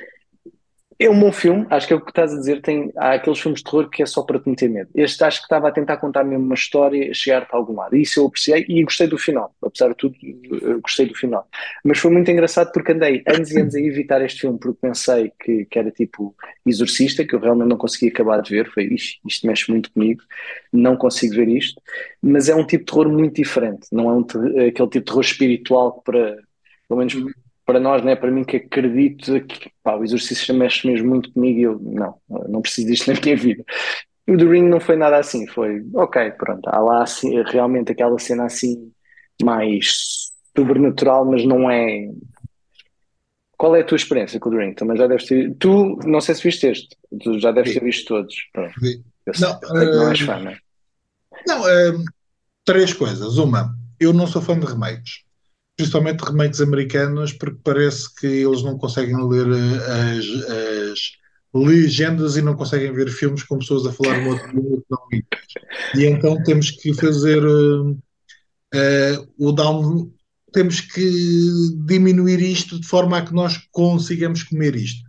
É 0.99 1.11
um 1.11 1.21
bom 1.21 1.31
filme, 1.31 1.67
acho 1.69 1.87
que 1.87 1.93
é 1.93 1.97
o 1.97 2.01
que 2.01 2.11
estás 2.11 2.33
a 2.33 2.39
dizer. 2.39 2.63
Tem, 2.63 2.91
há 2.97 3.13
aqueles 3.13 3.39
filmes 3.39 3.61
de 3.61 3.65
terror 3.65 3.91
que 3.91 4.03
é 4.03 4.07
só 4.07 4.23
para 4.23 4.41
te 4.41 4.49
meter 4.49 4.71
medo. 4.71 4.89
Este 4.95 5.23
acho 5.25 5.41
que 5.41 5.45
estava 5.45 5.69
a 5.69 5.73
tentar 5.73 5.99
contar 5.99 6.25
mesmo 6.25 6.45
uma 6.45 6.55
história, 6.55 7.13
chegar-te 7.13 7.53
a 7.53 7.57
algum 7.57 7.75
lado. 7.75 7.95
Isso 7.95 8.19
eu 8.19 8.27
apreciei 8.27 8.65
e 8.67 8.83
gostei 8.83 9.07
do 9.07 9.19
final. 9.19 9.55
Apesar 9.63 9.89
de 9.89 9.95
tudo, 9.97 10.17
gostei 10.81 11.05
do 11.07 11.15
final. 11.15 11.47
Mas 11.85 11.99
foi 11.99 12.11
muito 12.11 12.31
engraçado 12.31 12.73
porque 12.73 12.93
andei 12.93 13.23
anos 13.27 13.51
e 13.51 13.61
anos 13.61 13.75
a 13.75 13.81
evitar 13.81 14.25
este 14.25 14.41
filme 14.41 14.59
porque 14.59 14.79
pensei 14.81 15.31
que, 15.39 15.67
que 15.67 15.79
era 15.79 15.91
tipo 15.91 16.35
Exorcista, 16.65 17.27
que 17.27 17.35
eu 17.35 17.41
realmente 17.41 17.69
não 17.69 17.77
consegui 17.77 18.09
acabar 18.09 18.41
de 18.41 18.51
ver. 18.51 18.71
Foi 18.73 18.85
isto, 18.85 19.21
isto 19.29 19.47
mexe 19.47 19.71
muito 19.71 19.93
comigo, 19.93 20.23
não 20.73 20.97
consigo 20.97 21.35
ver 21.35 21.49
isto. 21.49 21.81
Mas 22.23 22.49
é 22.49 22.55
um 22.55 22.67
tipo 22.67 22.87
de 22.87 22.93
terror 22.93 23.13
muito 23.13 23.35
diferente. 23.35 23.87
Não 23.93 24.09
é 24.09 24.15
um, 24.15 24.21
aquele 24.21 24.71
tipo 24.73 24.89
de 24.89 25.03
terror 25.03 25.21
espiritual 25.21 26.01
para, 26.03 26.39
pelo 26.89 27.01
menos 27.01 27.15
para 27.67 27.81
nós, 27.81 28.03
né, 28.05 28.15
para 28.15 28.31
mim 28.31 28.45
que 28.45 28.59
acredito 28.59 29.41
que 29.45 29.71
pá, 29.83 29.97
o 29.97 30.05
exercício 30.05 30.55
mexe 30.55 30.87
mesmo 30.87 31.09
muito 31.09 31.33
comigo 31.33 31.59
e 31.59 31.63
eu 31.65 31.79
não, 31.83 32.15
não 32.49 32.63
preciso 32.63 32.87
disto 32.87 33.09
na 33.13 33.21
minha 33.21 33.37
vida. 33.37 33.65
O 34.29 34.37
The 34.37 34.45
Ring 34.45 34.69
não 34.69 34.81
foi 34.81 34.97
nada 34.97 35.19
assim, 35.19 35.47
foi 35.49 35.85
ok, 35.93 36.31
pronto, 36.33 36.67
há 36.69 36.79
lá 36.79 37.03
assim, 37.03 37.43
realmente 37.43 37.93
aquela 37.93 38.19
cena 38.19 38.45
assim 38.45 38.93
mais 39.43 40.31
sobrenatural, 40.57 41.25
mas 41.27 41.45
não 41.45 41.71
é. 41.71 42.09
Qual 43.59 43.75
é 43.75 43.81
a 43.81 43.85
tua 43.85 43.97
experiência 43.97 44.39
com 44.39 44.49
o 44.49 44.53
The 44.53 44.59
Ring? 44.59 44.75
Também 44.75 44.97
já 44.97 45.07
deves 45.07 45.27
ter. 45.27 45.55
Tu, 45.59 45.99
não 46.05 46.21
sei 46.21 46.35
se 46.35 46.43
viste 46.43 46.67
este, 46.67 46.97
tu 47.23 47.39
já 47.39 47.53
deves 47.53 47.75
ter 47.75 47.83
visto 47.83 48.07
todos. 48.07 48.35
Pronto. 48.53 48.75
Eu 49.27 49.35
sei, 49.35 49.49
não, 49.49 49.59
uh... 49.59 49.97
não 49.97 50.11
és 50.11 50.21
fã, 50.21 50.39
não 50.39 50.51
é? 50.51 50.59
Não, 51.47 51.63
uh, 51.63 52.05
três 52.65 52.93
coisas. 52.93 53.39
Uma, 53.39 53.75
eu 53.99 54.13
não 54.13 54.27
sou 54.27 54.43
fã 54.43 54.59
de 54.59 54.67
remakes 54.67 55.26
principalmente 55.77 56.25
remakes 56.25 56.61
americanos, 56.61 57.33
porque 57.35 57.61
parece 57.63 58.13
que 58.15 58.27
eles 58.27 58.63
não 58.63 58.79
conseguem 58.79 59.17
ler 59.29 59.47
eh, 59.47 60.19
as, 60.19 60.91
as 60.91 60.99
legendas 61.55 62.37
e 62.37 62.43
não 62.43 62.57
conseguem 62.57 62.93
ver 62.93 63.11
filmes 63.11 63.43
com 63.43 63.59
pessoas 63.59 63.87
a 63.87 63.93
falar 63.93 64.19
língua 64.19 64.39
que 64.39 64.57
não 64.91 65.09
E 65.95 66.07
então 66.07 66.43
temos 66.43 66.71
que 66.71 66.95
fazer 66.95 67.45
uh, 67.45 67.91
uh, 67.93 69.33
o 69.39 69.53
down, 69.53 70.11
temos 70.53 70.81
que 70.81 71.11
diminuir 71.85 72.41
isto 72.41 72.81
de 72.81 72.87
forma 72.87 73.19
a 73.19 73.23
que 73.23 73.35
nós 73.35 73.59
consigamos 73.71 74.43
comer 74.43 74.75
isto. 74.77 75.05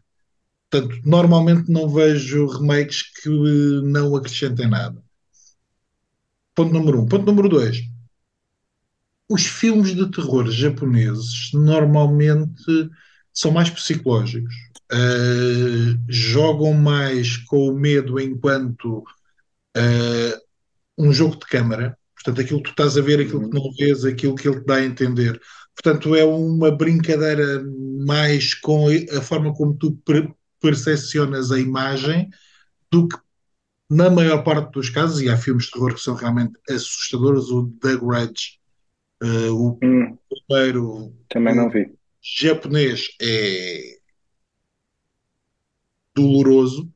Portanto, 0.70 1.00
normalmente 1.06 1.72
não 1.72 1.88
vejo 1.88 2.46
remakes 2.46 3.04
que 3.22 3.30
não 3.84 4.16
acrescentem 4.18 4.68
nada. 4.68 5.02
Ponto 6.54 6.74
número 6.74 7.02
um. 7.02 7.08
Ponto 7.08 7.26
número 7.26 7.48
dois 7.48 7.78
os 9.30 9.46
filmes 9.46 9.94
de 9.96 10.10
terror 10.10 10.50
japoneses 10.50 11.52
normalmente 11.54 12.90
são 13.34 13.52
mais 13.52 13.70
psicológicos. 13.70 14.54
Uh, 14.92 16.00
jogam 16.08 16.74
mais 16.74 17.36
com 17.38 17.68
o 17.68 17.78
medo 17.78 18.20
enquanto 18.20 19.00
uh, 19.00 20.42
um 20.98 21.12
jogo 21.12 21.36
de 21.36 21.46
câmara. 21.46 21.98
Portanto, 22.16 22.42
aquilo 22.42 22.64
que 22.64 22.70
tu 22.70 22.72
estás 22.72 22.98
a 22.98 23.02
ver, 23.02 23.20
aquilo 23.20 23.50
que 23.50 23.56
não 23.56 23.72
vês, 23.74 24.06
aquilo 24.06 24.36
que 24.36 24.48
ele 24.48 24.62
te 24.62 24.66
dá 24.66 24.76
a 24.76 24.86
entender. 24.86 25.40
Portanto, 25.76 26.16
é 26.16 26.24
uma 26.24 26.72
brincadeira 26.72 27.64
mais 28.06 28.54
com 28.56 28.88
a 28.88 29.22
forma 29.22 29.54
como 29.54 29.76
tu 29.76 29.98
percepcionas 30.60 31.52
a 31.52 31.60
imagem 31.60 32.30
do 32.90 33.08
que 33.08 33.18
na 33.90 34.10
maior 34.10 34.44
parte 34.44 34.72
dos 34.74 34.90
casos, 34.90 35.22
e 35.22 35.30
há 35.30 35.38
filmes 35.38 35.66
de 35.66 35.72
terror 35.72 35.94
que 35.94 36.02
são 36.02 36.14
realmente 36.14 36.54
assustadores, 36.70 37.46
o 37.46 37.72
The 37.82 37.96
Grudge 37.96 38.57
Uh, 39.22 39.52
o 39.52 39.80
hum, 39.84 40.18
primeiro 40.48 41.14
também 41.30 41.56
não 41.56 41.70
vi. 41.70 41.94
japonês 42.22 43.10
é 43.20 43.98
doloroso, 46.16 46.92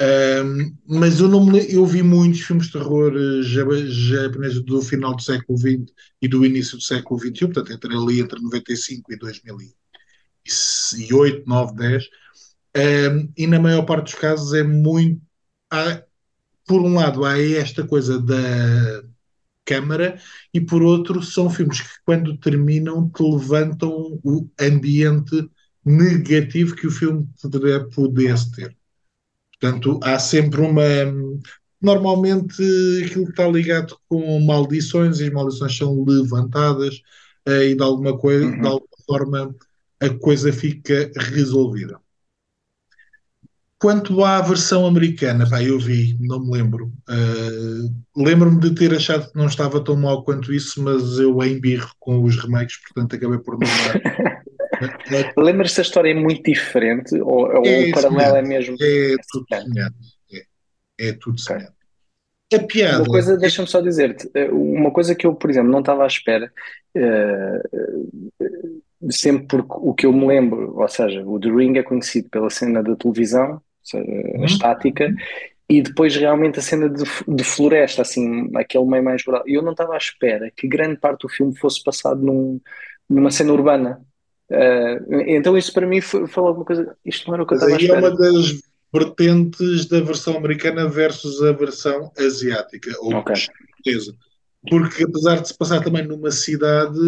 um, 0.00 0.76
mas 0.86 1.20
eu 1.20 1.28
não 1.28 1.44
me, 1.46 1.72
eu 1.72 1.86
vi 1.86 2.02
muitos 2.02 2.40
filmes 2.40 2.66
de 2.66 2.72
terror 2.72 3.12
uh, 3.12 3.42
japoneses 3.42 4.60
do 4.62 4.82
final 4.82 5.14
do 5.14 5.22
século 5.22 5.56
XX 5.58 5.92
e 6.20 6.26
do 6.26 6.44
início 6.44 6.76
do 6.76 6.82
século 6.82 7.20
XXI, 7.20 7.46
portanto, 7.46 7.72
entre 7.72 7.94
ali 7.94 8.20
entre 8.20 8.40
95 8.40 9.12
e 9.12 9.16
2008, 9.16 11.44
9, 11.46 11.74
10, 11.74 12.08
um, 12.76 13.32
e 13.36 13.46
na 13.46 13.60
maior 13.60 13.84
parte 13.84 14.04
dos 14.04 14.14
casos 14.14 14.54
é 14.54 14.62
muito. 14.62 15.20
Há, 15.70 16.02
por 16.66 16.80
um 16.82 16.94
lado, 16.94 17.24
há 17.24 17.38
esta 17.38 17.86
coisa 17.86 18.20
da 18.20 19.02
câmara, 19.64 20.18
e 20.52 20.60
por 20.60 20.82
outro, 20.82 21.22
são 21.22 21.48
filmes 21.48 21.80
que, 21.80 21.88
quando 22.04 22.36
terminam, 22.38 23.08
te 23.10 23.22
levantam 23.22 24.20
o 24.24 24.48
ambiente 24.60 25.48
negativo 25.84 26.76
que 26.76 26.86
o 26.86 26.90
filme 26.90 27.28
pudesse 27.94 28.52
ter. 28.52 28.76
Portanto, 29.60 30.00
há 30.02 30.18
sempre 30.18 30.60
uma. 30.60 30.82
Normalmente, 31.80 32.62
aquilo 33.04 33.24
que 33.26 33.30
está 33.30 33.48
ligado 33.48 33.96
com 34.08 34.40
maldições, 34.40 35.20
e 35.20 35.26
as 35.26 35.32
maldições 35.32 35.76
são 35.76 36.04
levantadas, 36.04 36.96
uh, 37.48 37.62
e 37.62 37.74
de 37.74 37.82
alguma, 37.82 38.16
coisa, 38.18 38.44
uhum. 38.44 38.60
de 38.60 38.66
alguma 38.66 38.88
forma 39.06 39.54
a 40.00 40.10
coisa 40.10 40.52
fica 40.52 41.10
resolvida. 41.16 42.01
Quanto 43.82 44.22
à 44.22 44.40
versão 44.40 44.86
americana, 44.86 45.44
pá, 45.50 45.60
eu 45.60 45.76
vi, 45.76 46.16
não 46.20 46.38
me 46.38 46.52
lembro. 46.52 46.92
Uh, 47.10 47.92
Lembro-me 48.16 48.60
de 48.60 48.76
ter 48.76 48.94
achado 48.94 49.28
que 49.28 49.36
não 49.36 49.46
estava 49.46 49.82
tão 49.82 49.96
mal 49.96 50.22
quanto 50.22 50.52
isso, 50.52 50.80
mas 50.80 51.18
eu 51.18 51.42
embirro 51.42 51.90
com 51.98 52.22
os 52.22 52.36
remakes, 52.36 52.76
portanto 52.80 53.16
acabei 53.16 53.38
por 53.38 53.58
não 53.58 53.66
dar. 53.66 54.00
Lembras-te 55.36 55.78
da 55.78 55.82
história 55.82 56.12
é 56.12 56.14
muito 56.14 56.44
diferente? 56.44 57.20
Ou, 57.20 57.56
ou 57.56 57.66
é 57.66 57.88
o 57.88 57.90
paralelo 57.90 58.36
é 58.36 58.42
mesmo? 58.42 58.76
É 58.80 59.16
tudo 59.32 59.46
semelhante. 59.52 59.96
É, 60.32 60.44
é 61.08 61.12
tudo 61.14 61.32
okay. 61.32 61.44
semelhante. 61.44 61.74
A 62.54 62.60
piada. 62.60 62.98
Uma 62.98 63.06
coisa, 63.06 63.36
deixa-me 63.36 63.66
só 63.66 63.80
dizer-te, 63.80 64.30
eh, 64.32 64.48
uma 64.48 64.92
coisa 64.92 65.16
que 65.16 65.26
eu, 65.26 65.34
por 65.34 65.50
exemplo, 65.50 65.72
não 65.72 65.80
estava 65.80 66.04
à 66.04 66.06
espera, 66.06 66.52
uh, 66.96 67.60
sempre 69.10 69.48
porque 69.48 69.74
o 69.76 69.92
que 69.92 70.06
eu 70.06 70.12
me 70.12 70.24
lembro, 70.24 70.78
ou 70.78 70.88
seja, 70.88 71.20
o 71.26 71.40
The 71.40 71.48
Ring 71.48 71.78
é 71.78 71.82
conhecido 71.82 72.30
pela 72.30 72.48
cena 72.48 72.80
da 72.80 72.94
televisão 72.94 73.60
uhum. 73.94 74.44
estática, 74.44 75.14
e 75.68 75.80
depois 75.80 76.14
realmente 76.14 76.58
a 76.58 76.62
cena 76.62 76.88
de, 76.88 77.02
de, 77.26 77.44
floresta, 77.44 78.02
assim, 78.02 78.50
aquele 78.54 78.84
meio 78.84 79.02
mais 79.02 79.24
rural. 79.24 79.42
E 79.46 79.54
eu 79.54 79.62
não 79.62 79.72
estava 79.72 79.94
à 79.94 79.96
espera 79.96 80.50
que 80.54 80.68
grande 80.68 80.98
parte 80.98 81.22
do 81.22 81.28
filme 81.28 81.56
fosse 81.56 81.82
passado 81.82 82.20
num, 82.20 82.60
numa 83.08 83.30
cena 83.30 83.52
urbana. 83.52 84.00
Uh, 84.50 85.22
então 85.26 85.56
isso 85.56 85.72
para 85.72 85.86
mim 85.86 86.00
foi, 86.00 86.26
foi 86.26 86.44
alguma 86.44 86.66
coisa. 86.66 86.94
Isto 87.04 87.28
não 87.28 87.34
era 87.34 87.42
o 87.42 87.46
que 87.46 87.54
eu 87.54 87.56
estava 87.56 87.72
à 87.72 87.76
espera. 87.76 87.98
é 87.98 88.00
uma 88.00 88.16
das 88.16 88.60
vertentes 88.92 89.86
da 89.86 90.00
versão 90.00 90.36
americana 90.36 90.86
versus 90.86 91.42
a 91.42 91.52
versão 91.52 92.12
asiática, 92.18 92.92
ou 93.00 93.16
okay. 93.16 93.36
chinesa. 93.36 94.14
Porque 94.68 95.04
apesar 95.04 95.40
de 95.40 95.48
se 95.48 95.56
passar 95.56 95.82
também 95.82 96.06
numa 96.06 96.30
cidade, 96.30 96.98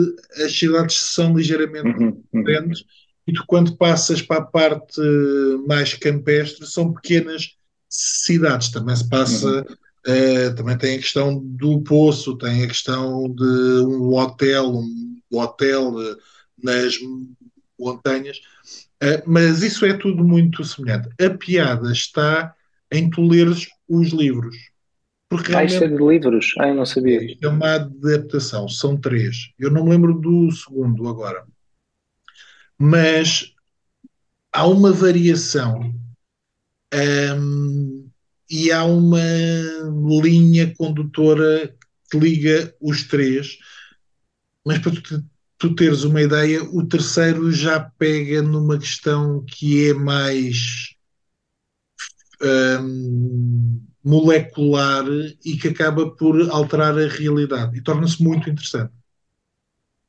as 0.43 0.57
cidades 0.59 0.97
são 0.97 1.37
ligeiramente 1.37 1.87
uhum, 1.87 2.23
uhum. 2.33 2.43
diferentes. 2.43 2.81
Uhum 2.81 3.03
e 3.26 3.33
tu, 3.33 3.45
quando 3.47 3.76
passas 3.76 4.21
para 4.21 4.43
a 4.43 4.45
parte 4.45 5.00
mais 5.66 5.95
campestre, 5.95 6.66
são 6.66 6.93
pequenas 6.93 7.57
cidades. 7.88 8.71
Também 8.71 8.95
se 8.95 9.09
passa, 9.09 9.47
uhum. 9.47 9.62
uh, 9.62 10.54
também 10.54 10.76
tem 10.76 10.97
a 10.97 11.00
questão 11.00 11.38
do 11.43 11.81
poço, 11.83 12.37
tem 12.37 12.64
a 12.64 12.69
questão 12.69 13.28
de 13.35 13.85
um 13.87 14.14
hotel, 14.14 14.75
um 14.75 15.38
hotel 15.38 15.95
uh, 15.95 16.16
nas 16.62 16.95
montanhas, 17.78 18.38
uh, 19.02 19.23
mas 19.26 19.62
isso 19.62 19.87
é 19.87 19.95
tudo 19.95 20.23
muito 20.23 20.64
semelhante. 20.64 21.09
A 21.21 21.31
piada 21.31 21.90
está 21.93 22.54
em 22.93 23.09
tu 23.09 23.26
leres 23.26 23.69
os 23.88 24.11
livros. 24.11 24.57
Porque 25.31 25.54
ah, 25.54 25.64
é 25.64 25.66
de 25.66 25.97
livros? 25.97 26.54
Ah, 26.59 26.69
eu 26.69 26.75
não 26.75 26.87
sabia. 26.87 27.21
É 27.43 27.49
uma 27.49 27.75
adaptação, 27.75 28.69
são 28.69 28.97
três. 28.97 29.49
Eu 29.59 29.71
não 29.71 29.85
me 29.85 29.90
lembro 29.90 30.14
do 30.14 30.52
segundo 30.52 31.09
agora 31.09 31.45
mas 32.78 33.52
há 34.52 34.66
uma 34.66 34.93
variação 34.93 35.95
um, 37.37 38.09
e 38.50 38.71
há 38.71 38.85
uma 38.85 39.19
linha 40.23 40.73
condutora 40.76 41.75
que 42.11 42.19
liga 42.19 42.75
os 42.81 43.04
três, 43.04 43.59
mas 44.64 44.78
para 44.78 44.93
tu, 44.93 45.25
tu 45.59 45.75
teres 45.75 46.04
uma 46.04 46.23
ideia, 46.23 46.62
o 46.62 46.87
terceiro 46.87 47.50
já 47.50 47.81
pega 47.81 48.43
numa 48.43 48.78
questão 48.78 49.45
que 49.45 49.88
é 49.88 49.95
mais 49.95 50.95
um, 52.81 53.81
molecular 54.04 55.04
e 55.45 55.57
que 55.57 55.69
acaba 55.69 56.11
por 56.14 56.50
alterar 56.50 56.97
a 56.99 57.09
realidade. 57.09 57.78
E 57.78 57.83
torna-se 57.83 58.23
muito 58.23 58.49
interessante 58.49 58.93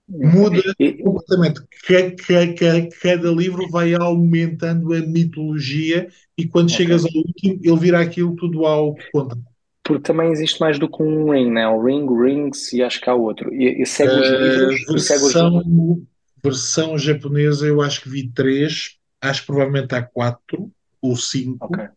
muda 0.08 0.62
completamente. 1.04 1.62
Cada, 1.88 2.90
cada 3.02 3.32
livro 3.32 3.70
vai 3.70 3.94
aumentando 3.94 4.94
a 4.94 5.00
mitologia 5.02 6.08
e 6.38 6.48
quando 6.48 6.66
okay. 6.66 6.78
chegas 6.78 7.06
ao 7.06 7.12
último, 7.16 7.60
ele 7.64 7.80
vira 7.80 8.00
aquilo 8.00 8.36
tudo 8.36 8.66
ao 8.66 8.96
contra. 9.12 9.38
Porque 9.84 10.02
também 10.02 10.32
existe 10.32 10.60
mais 10.60 10.80
do 10.80 10.90
que 10.90 11.02
um 11.02 11.32
ring, 11.32 11.52
né? 11.52 11.68
O 11.68 11.84
ring, 11.84 12.08
rings 12.08 12.74
e 12.74 12.82
acho 12.82 13.00
que 13.00 13.10
há 13.10 13.14
outro. 13.14 13.54
E, 13.54 13.82
e 13.82 13.86
segue 13.86 14.14
os 14.14 14.28
livros? 14.28 14.86
Versão, 14.88 15.58
os... 15.60 16.04
versão 16.44 16.98
japonesa 16.98 17.68
eu 17.68 17.82
acho 17.82 18.02
que 18.02 18.10
vi 18.10 18.28
três, 18.30 18.98
acho 19.22 19.42
que 19.42 19.48
provavelmente 19.48 19.94
há 19.94 20.02
quatro, 20.02 20.72
ou 21.02 21.16
cinco. 21.16 21.66
Ok. 21.66 21.88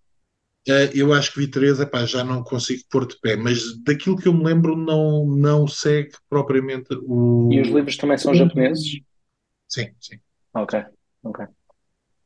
Uh, 0.68 0.90
eu 0.94 1.14
acho 1.14 1.32
que 1.32 1.40
vi 1.40 1.48
três, 1.48 1.80
epá, 1.80 2.04
já 2.04 2.22
não 2.22 2.42
consigo 2.42 2.82
pôr 2.90 3.06
de 3.06 3.18
pé, 3.20 3.36
mas 3.36 3.82
daquilo 3.82 4.18
que 4.18 4.28
eu 4.28 4.34
me 4.34 4.44
lembro 4.44 4.76
não, 4.76 5.24
não 5.24 5.66
segue 5.66 6.10
propriamente 6.28 6.88
o. 7.04 7.48
E 7.50 7.60
os 7.62 7.68
livros 7.68 7.96
também 7.96 8.18
são 8.18 8.34
japoneses? 8.34 9.00
Sim, 9.66 9.88
sim. 9.98 10.18
Ok, 10.52 10.78
ok. 11.22 11.46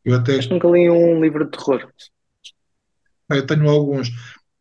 Eu 0.04 0.16
até 0.16 0.36
Mas 0.36 0.48
nunca 0.48 0.66
li 0.68 0.90
um 0.90 1.22
livro 1.22 1.44
de 1.44 1.52
terror. 1.52 1.88
pá, 3.28 3.36
eu 3.36 3.46
tenho 3.46 3.68
alguns. 3.70 4.10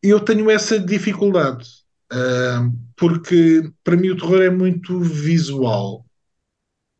Eu 0.04 0.20
tenho 0.20 0.50
essa 0.52 0.80
dificuldade, 0.80 1.68
uh, 2.14 2.72
porque 2.96 3.68
para 3.84 3.98
mim 3.98 4.10
o 4.10 4.18
terror 4.18 4.44
é 4.44 4.50
muito 4.52 5.00
visual. 5.00 6.06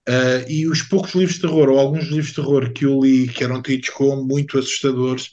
Uh, 0.10 0.50
e 0.50 0.68
os 0.68 0.82
poucos 0.82 1.14
livros 1.14 1.36
de 1.36 1.42
terror, 1.42 1.70
ou 1.70 1.78
alguns 1.78 2.06
livros 2.06 2.30
de 2.30 2.36
terror 2.36 2.74
que 2.74 2.86
eu 2.86 3.00
li 3.00 3.28
que 3.28 3.44
eram 3.44 3.62
tidos 3.62 3.90
como 3.90 4.26
muito 4.26 4.58
assustadores, 4.58 5.30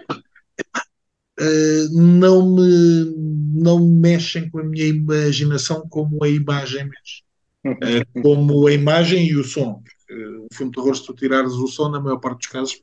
uh, 1.40 1.88
não 1.92 2.54
me 2.54 3.28
não 3.60 3.84
mexem 3.84 4.48
com 4.50 4.60
a 4.60 4.64
minha 4.64 4.86
imaginação 4.86 5.88
como 5.88 6.22
a 6.22 6.28
imagem 6.28 6.84
mexe. 6.84 7.22
Uh, 7.66 8.04
como 8.22 8.66
a 8.66 8.72
imagem 8.72 9.26
e 9.26 9.36
o 9.36 9.44
som. 9.44 9.82
Uh, 10.10 10.46
o 10.50 10.54
filme 10.54 10.70
de 10.70 10.76
terror, 10.76 10.94
se 10.94 11.04
tu 11.04 11.14
tirares 11.14 11.52
o 11.52 11.66
som, 11.66 11.88
na 11.88 12.00
maior 12.00 12.18
parte 12.18 12.38
dos 12.38 12.46
casos, 12.46 12.82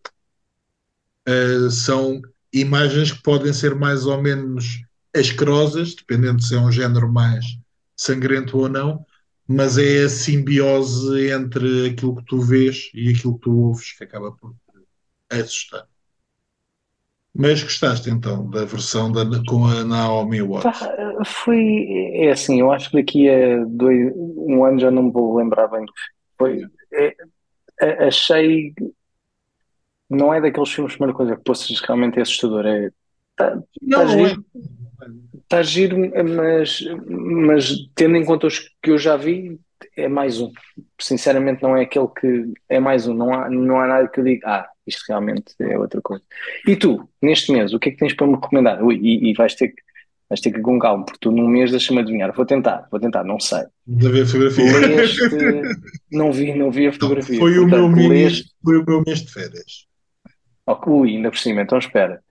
são 1.72 2.22
imagens 2.54 3.12
que 3.12 3.22
podem 3.24 3.52
ser 3.52 3.74
mais 3.74 4.06
ou 4.06 4.22
menos 4.22 4.84
asquerosas, 5.16 5.96
dependendo 5.96 6.44
se 6.44 6.54
é 6.54 6.60
um 6.60 6.72
género 6.72 7.12
mais 7.12 7.44
sangrento 7.98 8.60
ou 8.60 8.70
não, 8.70 9.04
mas 9.48 9.78
é 9.78 10.04
a 10.04 10.10
simbiose 10.10 11.32
entre 11.32 11.90
aquilo 11.90 12.16
que 12.18 12.26
tu 12.26 12.42
vês 12.42 12.92
e 12.94 13.10
aquilo 13.10 13.36
que 13.36 13.42
tu 13.42 13.58
ouves 13.58 13.92
que 13.98 14.04
acaba 14.04 14.32
por 14.34 14.56
assustar. 15.30 15.88
Mas 17.38 17.62
gostaste 17.62 18.10
então 18.10 18.50
da 18.50 18.64
versão 18.64 19.12
da, 19.12 19.26
com 19.46 19.66
a 19.66 19.84
Naomi 19.84 20.42
Watts? 20.42 20.80
Foi, 21.26 21.86
é 22.14 22.32
assim, 22.32 22.62
eu 22.62 22.72
acho 22.72 22.90
que 22.90 22.98
daqui 22.98 23.30
a 23.30 23.64
dois, 23.66 24.14
um 24.16 24.64
ano 24.64 24.80
já 24.80 24.90
não 24.90 25.04
me 25.04 25.12
vou 25.12 25.36
lembrar 25.36 25.68
bem. 25.68 25.86
Foi, 26.38 26.64
é, 26.94 27.14
é, 27.82 28.08
achei, 28.08 28.74
não 30.10 30.34
é 30.34 30.40
daqueles 30.40 30.72
filmes, 30.72 30.94
primeira 30.94 31.16
coisa, 31.16 31.36
que 31.36 31.44
possas 31.44 31.78
realmente 31.82 32.20
é 32.20 32.22
assustador, 32.22 32.66
é, 32.66 32.90
tá, 33.36 33.62
Não, 33.82 34.00
tá 34.00 34.06
não 34.06 34.14
é. 34.14 34.28
giro, 34.30 34.46
tá 35.50 35.62
giro, 35.62 35.98
mas, 36.24 36.80
mas 37.06 37.76
tendo 37.94 38.16
em 38.16 38.24
conta 38.24 38.48
os 38.48 38.60
que 38.82 38.92
eu 38.92 38.98
já 38.98 39.18
vi, 39.18 39.60
é 39.98 40.08
mais 40.08 40.40
um. 40.40 40.52
Sinceramente, 41.00 41.62
não 41.62 41.76
é 41.76 41.84
aquele 41.84 42.08
que 42.08 42.54
é 42.70 42.80
mais 42.80 43.08
um. 43.08 43.14
Não 43.14 43.34
há, 43.34 43.50
não 43.50 43.80
há 43.80 43.88
nada 43.88 44.08
que 44.08 44.22
eu 44.22 44.24
diga, 44.24 44.48
ah, 44.48 44.70
isto 44.88 45.04
realmente 45.08 45.54
é 45.60 45.78
outra 45.78 46.02
coisa. 46.02 46.24
E 46.68 46.76
tu, 46.76 47.08
neste 47.22 47.52
mês, 47.52 47.74
o 47.74 47.80
que 47.80 47.90
é 47.90 47.92
que 47.92 47.98
tens 47.98 48.14
para 48.14 48.28
me 48.28 48.36
recomendar? 48.36 48.84
Ui, 48.84 48.96
e, 48.96 49.30
e 49.30 49.34
vais 49.34 49.56
ter 49.56 49.70
que, 49.70 49.82
vais 50.30 50.40
ter 50.42 50.52
que 50.52 50.60
ir 50.60 50.62
com 50.62 50.78
calma, 50.80 51.06
porque 51.06 51.20
tu 51.22 51.32
num 51.32 51.48
mês 51.48 51.72
deixa-me 51.72 52.00
adivinhar. 52.02 52.34
Vou 52.34 52.46
tentar, 52.46 52.88
vou 52.92 53.00
tentar, 53.00 53.24
não 53.24 53.40
sei. 53.40 53.64
De 53.88 54.10
ver 54.10 54.24
a 54.24 54.26
fotografia. 54.26 54.88
Leste, 54.96 55.20
não 56.12 56.32
vi, 56.32 56.54
não 56.56 56.72
vi 56.72 56.84
a 56.84 56.86
Não, 56.86 56.94
fotografia. 56.94 57.40
foi, 57.40 57.58
o 57.60 57.68
meu 57.68 57.90
Portanto, 57.90 57.96
mês, 58.10 58.34
leste, 58.34 58.52
foi 58.64 58.78
o 58.78 58.86
meu 58.86 59.04
mês 59.06 59.22
de 59.26 59.32
férias. 59.32 59.88
oh, 60.68 60.90
ui, 60.92 61.16
ainda 61.16 61.30
por 61.32 61.38
cima, 61.40 61.62
então 61.62 61.78
espera. 61.78 62.22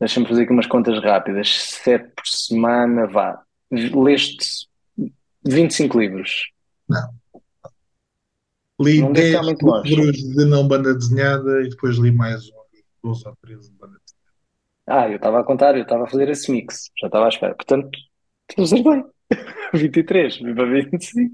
Deixa-me 0.00 0.26
fazer 0.26 0.42
aqui 0.42 0.52
umas 0.52 0.66
contas 0.66 1.02
rápidas. 1.02 1.48
Sete 1.82 2.10
por 2.16 2.26
semana, 2.26 3.06
vá. 3.06 3.40
Leste 3.70 4.66
25 5.46 5.98
livros. 5.98 6.50
Não. 6.88 7.23
Li 8.80 9.00
Não 9.00 9.12
deve 9.12 9.26
10 9.32 9.34
estar 9.34 9.42
muito 9.44 9.66
longe. 9.66 9.94
livros 9.94 10.16
de 10.16 10.44
não 10.46 10.66
banda 10.66 10.94
desenhada 10.94 11.62
e 11.62 11.68
depois 11.68 11.96
li 11.96 12.10
mais 12.10 12.42
uns 12.44 12.52
12 13.02 13.28
ou 13.28 13.36
13 13.42 13.70
de 13.70 13.76
banda 13.76 13.96
desenhada. 14.04 14.24
Ah, 14.86 15.08
eu 15.08 15.16
estava 15.16 15.40
a 15.40 15.44
contar, 15.44 15.76
eu 15.76 15.82
estava 15.82 16.04
a 16.04 16.06
fazer 16.08 16.28
esse 16.28 16.50
mix, 16.50 16.90
já 17.00 17.06
estava 17.06 17.26
à 17.26 17.28
espera. 17.28 17.54
Portanto, 17.54 17.88
tu 18.48 18.62
acertei. 18.62 19.02
23, 19.72 20.36
vim 20.38 20.54
para 20.54 20.66
25. 20.66 21.32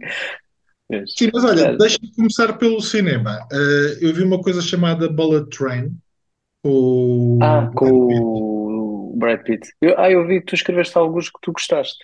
Vês? 0.91 1.15
Sim, 1.17 1.31
mas 1.33 1.45
olha, 1.45 1.63
Já- 1.63 1.73
deixa-me 1.77 2.15
começar 2.15 2.53
pelo 2.59 2.81
cinema. 2.81 3.47
Uh, 3.53 3.99
eu 4.05 4.15
vi 4.15 4.23
uma 4.23 4.41
coisa 4.41 4.61
chamada 4.61 5.09
Bullet 5.09 5.49
Train 5.57 5.97
com 6.63 6.71
o 6.71 7.39
Ah, 7.43 7.71
com 7.75 7.91
o 7.91 9.17
Brad 9.17 9.43
Pitt. 9.43 9.69
Eu, 9.81 9.99
ah, 9.99 10.11
eu 10.11 10.27
vi 10.27 10.41
que 10.41 10.47
tu 10.47 10.55
escreveste 10.55 10.97
alguns 10.97 11.29
que 11.31 11.39
tu 11.43 11.53
gostaste. 11.53 11.99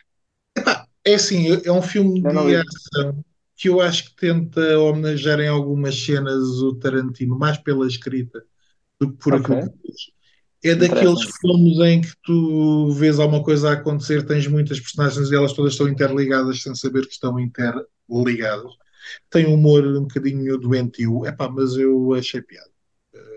É 1.09 1.15
assim, 1.15 1.47
é 1.65 1.71
um 1.71 1.81
filme 1.81 2.21
Eu 2.21 2.31
de 2.49 2.57
ação 2.57 3.25
que 3.57 3.69
eu 3.69 3.81
acho 3.81 4.07
que 4.11 4.17
tenta 4.17 4.79
homenagear 4.79 5.41
em 5.41 5.49
algumas 5.49 5.95
cenas 5.97 6.43
o 6.63 6.75
Tarantino, 6.79 7.39
mais 7.39 7.59
pela 7.59 7.87
escrita 7.87 8.45
do 9.01 9.13
que 9.13 9.19
por 9.19 9.35
Ok, 9.35 9.51
aquilo 9.51 9.61
que 9.61 9.69
fez. 9.83 9.97
É 10.65 10.75
daqueles 10.75 11.21
filmes 11.41 11.79
em 11.81 12.01
que 12.03 12.13
tu 12.25 12.91
vês 12.93 13.19
alguma 13.21 13.43
coisa 13.45 13.71
a 13.71 13.73
acontecer, 13.75 14.27
tens 14.27 14.47
muitas 14.49 14.81
personagens 14.81 15.31
e 15.31 15.37
elas 15.37 15.53
todas 15.53 15.73
estão 15.75 15.89
interligadas 15.89 16.63
sem 16.63 16.75
saber 16.75 17.07
que 17.07 17.13
estão 17.13 17.39
interligadas. 17.41 18.73
Tem 19.31 19.47
um 19.47 19.55
humor 19.55 19.85
um 19.87 20.03
bocadinho 20.03 20.59
doentio, 20.59 21.27
epá, 21.27 21.49
mas 21.49 21.77
eu 21.77 22.15
achei 22.15 22.43
piada. 22.43 22.71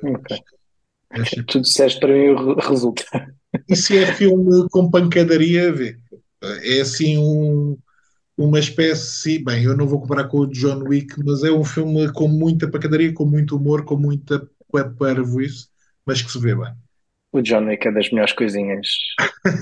Ok. 0.01 0.37
Achei 1.11 1.43
Tu 1.47 1.59
disseste 1.61 1.99
para 1.99 2.13
mim 2.13 2.29
o 2.29 2.55
re- 2.55 2.67
resultado. 2.67 3.33
E 3.67 3.75
se 3.75 3.97
é 3.97 4.05
filme 4.07 4.67
com 4.69 4.89
pancadaria, 4.89 5.71
vê. 5.71 5.97
É 6.63 6.81
assim 6.81 7.17
um, 7.17 7.77
uma 8.39 8.59
espécie. 8.59 9.39
Bem, 9.43 9.63
eu 9.63 9.75
não 9.75 9.87
vou 9.87 9.99
comparar 10.01 10.27
com 10.27 10.39
o 10.39 10.47
John 10.47 10.83
Wick, 10.83 11.15
mas 11.23 11.43
é 11.43 11.51
um 11.51 11.63
filme 11.63 12.11
com 12.13 12.27
muita 12.27 12.69
pancadaria, 12.69 13.13
com 13.13 13.25
muito 13.25 13.55
humor, 13.57 13.83
com 13.85 13.97
muita 13.97 14.47
parvoíce, 14.97 15.67
mas 16.05 16.21
que 16.21 16.31
se 16.31 16.39
vê 16.39 16.55
bem. 16.55 16.73
O 17.31 17.41
John 17.41 17.65
Wick 17.65 17.87
é 17.87 17.91
das 17.91 18.09
melhores 18.09 18.33
coisinhas 18.33 18.87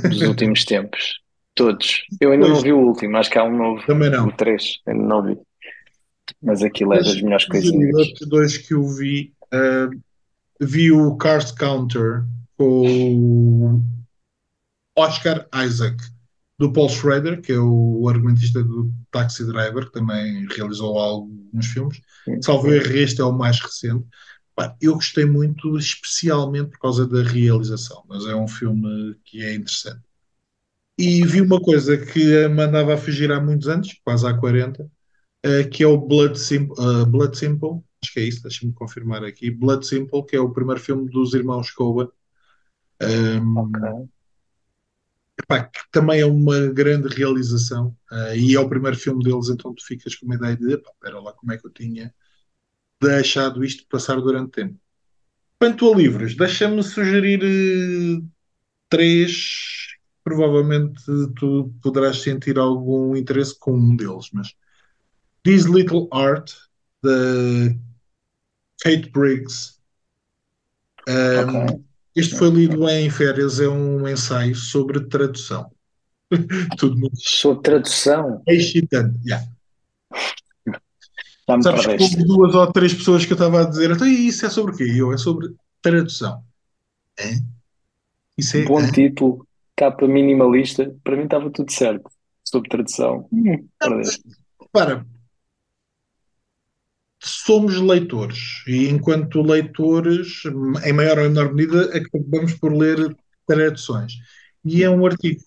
dos 0.10 0.22
últimos 0.22 0.64
tempos. 0.64 1.20
Todos. 1.56 2.04
Eu 2.22 2.32
ainda 2.32 2.48
não 2.48 2.54
Pois, 2.54 2.64
vi 2.64 2.72
o 2.72 2.80
último, 2.80 3.18
acho 3.18 3.30
que 3.30 3.38
há 3.40 3.44
um 3.44 3.58
novo, 3.58 3.84
também 3.86 4.10
o 4.10 4.12
não. 4.12 4.32
3, 4.32 4.80
ainda 4.86 5.04
não 5.04 5.24
vi. 5.24 5.38
Mas 6.42 6.62
aquilo 6.62 6.94
é 6.94 6.98
Mas 6.98 7.08
das 7.08 7.22
melhores 7.22 7.44
os 7.44 7.50
coisinhas. 7.50 7.96
outros 7.96 8.30
dois 8.30 8.58
que 8.58 8.74
eu 8.74 8.88
vi, 8.88 9.34
ah, 9.52 9.90
vi 10.62 10.92
o 10.92 11.16
Card 11.18 11.54
Counter 11.56 12.24
com 12.58 13.76
o 13.76 13.82
Oscar 14.96 15.48
Isaac, 15.66 15.98
do 16.60 16.74
Paul 16.74 16.90
Schrader, 16.90 17.42
que 17.42 17.52
é 17.54 17.60
o 17.60 18.08
argumentista 18.10 18.64
do 18.64 18.92
Taxi 19.12 19.46
Driver, 19.46 19.86
que 19.86 19.92
também 19.94 20.46
realizou 20.48 20.98
alguns 20.98 21.68
filmes. 21.68 22.02
Salvo 22.42 22.72
erro, 22.74 22.92
este 22.98 23.22
é 23.22 23.24
o 23.26 23.32
mais 23.32 23.60
recente. 23.60 24.06
Eu 24.82 24.96
gostei 24.96 25.26
muito, 25.26 25.78
especialmente 25.78 26.72
por 26.72 26.80
causa 26.80 27.08
da 27.08 27.22
realização, 27.24 28.04
mas 28.10 28.26
é 28.26 28.36
um 28.36 28.48
filme 28.48 29.16
que 29.24 29.44
é 29.44 29.54
interessante. 29.54 30.02
E 30.98 31.24
vi 31.26 31.42
uma 31.42 31.62
coisa 31.62 31.98
que 31.98 32.48
me 32.50 32.64
andava 32.64 32.94
a 32.96 32.98
fugir 32.98 33.32
há 33.32 33.40
muitos 33.40 33.68
anos, 33.68 33.94
quase 34.04 34.28
há 34.28 34.34
40, 34.38 34.90
eh, 35.44 35.64
que 35.66 35.84
é 35.84 35.88
o 35.88 35.98
Blood, 35.98 36.38
Sim- 36.40 36.70
eh, 36.80 37.06
Blood 37.06 37.38
Simple, 37.38 37.82
acho 38.04 38.14
que 38.14 38.20
é 38.20 38.24
isso, 38.24 38.44
deixa-me 38.44 38.74
confirmar 38.74 39.24
aqui. 39.24 39.52
Blood 39.52 39.86
Simple, 39.88 40.26
que 40.26 40.36
é 40.36 40.40
o 40.40 40.52
primeiro 40.52 40.82
filme 40.82 41.10
dos 41.12 41.34
irmãos 41.34 41.72
Coen, 41.72 42.10
Ok. 43.56 44.08
Epá, 45.40 45.64
que 45.66 45.80
também 45.92 46.20
é 46.22 46.26
uma 46.26 46.68
grande 46.68 47.08
realização, 47.10 47.96
eh, 48.12 48.38
e 48.40 48.56
é 48.56 48.60
o 48.60 48.68
primeiro 48.68 48.98
filme 48.98 49.24
deles, 49.24 49.50
então 49.50 49.74
tu 49.74 49.86
ficas 49.86 50.16
com 50.16 50.26
uma 50.26 50.36
ideia 50.36 50.58
de, 50.58 50.74
epá, 50.74 50.92
lá, 51.04 51.32
como 51.34 51.54
é 51.54 51.58
que 51.58 51.68
eu 51.68 51.72
tinha 51.72 52.14
deixado 53.00 53.64
isto 53.64 53.86
passar 53.88 54.20
durante 54.20 54.52
tempo. 54.52 54.80
Quanto 55.60 55.92
a 55.92 55.96
livros, 55.96 56.36
deixa-me 56.36 56.82
sugerir 56.84 57.42
eh, 57.44 58.22
três, 58.90 59.96
provavelmente 60.24 61.04
tu 61.36 61.72
poderás 61.82 62.22
sentir 62.22 62.58
algum 62.58 63.16
interesse 63.16 63.58
com 63.60 63.78
um 63.78 63.96
deles, 63.96 64.30
mas 64.34 64.56
This 65.44 65.66
Little 65.66 66.08
Art, 66.12 66.52
da 67.04 67.76
Kate 68.82 69.10
Briggs. 69.12 69.78
Um, 71.08 71.66
Ok. 71.66 71.88
Este 72.20 72.36
foi 72.36 72.50
lido 72.50 72.90
em 72.90 73.10
férias, 73.10 73.60
é 73.60 73.68
um 73.68 74.08
ensaio 74.08 74.56
sobre 74.56 75.02
tradução. 75.02 75.72
Tudo 76.78 76.98
muito 76.98 77.16
Sobre 77.16 77.62
tradução, 77.62 78.42
excitante. 78.48 79.18
Yeah. 79.26 79.48
já 81.48 81.58
me 81.58 81.64
Sabes 81.64 82.16
que 82.16 82.24
duas 82.24 82.56
ou 82.56 82.72
três 82.72 82.94
pessoas 82.94 83.26
que 83.26 83.34
eu 83.34 83.36
estava 83.36 83.62
a 83.62 83.70
dizer, 83.70 83.92
então 83.92 84.08
e 84.08 84.28
isso 84.28 84.46
é 84.46 84.50
sobre 84.50 84.74
o 84.74 84.78
quê? 84.78 84.92
Eu, 84.96 85.14
é 85.14 85.18
sobre 85.18 85.54
tradução. 85.82 86.44
Hã? 87.20 87.30
Isso 88.38 88.58
é. 88.58 88.66
Bom 88.66 88.80
hã? 88.80 88.92
título, 88.92 89.48
capa 89.76 90.08
minimalista, 90.08 90.94
para 91.04 91.16
mim 91.16 91.24
estava 91.24 91.50
tudo 91.52 91.72
certo. 91.72 92.10
Sobre 92.44 92.70
tradução, 92.70 93.28
hum. 93.32 93.68
Para, 94.72 95.06
somos 97.22 97.76
leitores 97.80 98.64
e 98.68 98.88
enquanto 98.90 99.42
leitores, 99.42 100.44
em 100.86 100.94
maior 100.94 101.20
ou 101.20 101.24
menor 101.26 101.54
medida, 101.54 101.98
acabamos 101.98 102.54
por 102.56 102.74
ler 102.74 103.16
traduções. 103.48 104.14
E 104.64 104.84
é 104.84 104.90
um 104.90 105.06
artigo, 105.06 105.42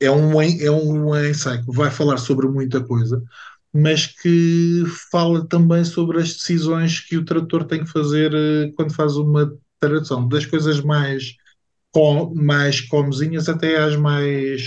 é 0.00 0.10
um, 0.10 0.40
é 0.42 0.70
um 0.70 1.16
ensaio 1.28 1.64
que 1.64 1.72
vai 1.72 1.90
falar 1.90 2.18
sobre 2.18 2.48
muita 2.48 2.82
coisa, 2.84 3.22
mas 3.72 4.06
que 4.06 4.84
fala 5.10 5.46
também 5.48 5.84
sobre 5.84 6.20
as 6.20 6.34
decisões 6.34 7.00
que 7.00 7.16
o 7.16 7.24
tradutor 7.24 7.64
tem 7.64 7.84
que 7.84 7.90
fazer 7.90 8.32
eh, 8.34 8.72
quando 8.76 8.94
faz 8.94 9.16
uma 9.16 9.52
tradução, 9.80 10.28
das 10.28 10.46
coisas 10.46 10.80
mais, 10.82 11.34
com, 11.92 12.34
mais 12.34 12.80
comezinhas 12.80 13.48
até 13.48 13.76
às 13.78 13.96
mais 13.96 14.62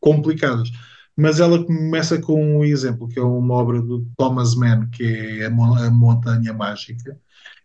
complicadas. 0.00 0.70
Mas 1.16 1.40
ela 1.40 1.64
começa 1.64 2.20
com 2.20 2.58
um 2.58 2.64
exemplo, 2.64 3.08
que 3.08 3.18
é 3.18 3.22
uma 3.22 3.54
obra 3.54 3.82
do 3.82 4.06
Thomas 4.16 4.54
Mann, 4.54 4.88
que 4.90 5.04
é 5.42 5.46
A, 5.46 5.50
Mon- 5.50 5.74
A 5.76 5.90
Montanha 5.90 6.52
Mágica. 6.52 7.18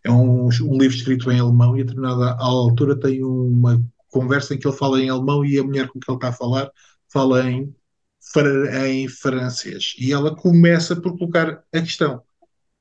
É 0.04 0.10
um, 0.10 0.46
um 0.48 0.78
livro 0.78 0.96
escrito 0.96 1.30
em 1.30 1.40
alemão 1.40 1.76
e 1.76 1.80
a 1.80 1.84
determinada 1.84 2.36
altura 2.38 2.98
tem 2.98 3.22
uma 3.24 3.82
conversa 4.08 4.54
em 4.54 4.58
que 4.58 4.66
ele 4.68 4.76
fala 4.76 5.00
em 5.00 5.08
alemão 5.10 5.44
e 5.44 5.58
a 5.58 5.64
mulher 5.64 5.88
com 5.88 5.98
que 6.00 6.10
ele 6.10 6.16
está 6.16 6.28
a 6.28 6.32
falar 6.32 6.70
fala 7.12 7.48
em, 7.50 7.74
em 8.84 9.08
francês. 9.08 9.94
E 9.98 10.12
ela 10.12 10.34
começa 10.34 10.96
por 10.96 11.16
colocar 11.18 11.62
a 11.72 11.80
questão: 11.80 12.22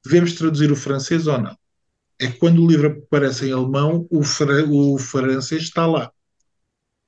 devemos 0.06 0.34
traduzir 0.36 0.72
o 0.72 0.76
francês 0.76 1.28
ou 1.28 1.40
não? 1.42 1.58
É 2.20 2.28
que 2.32 2.38
quando 2.40 2.64
o 2.64 2.68
livro 2.68 2.88
aparece 3.08 3.48
em 3.48 3.54
alemão, 3.54 4.08
o, 4.12 4.24
fra- 4.24 4.66
o 4.70 4.98
francês 5.00 5.64
está 5.64 5.86
lá 5.88 6.12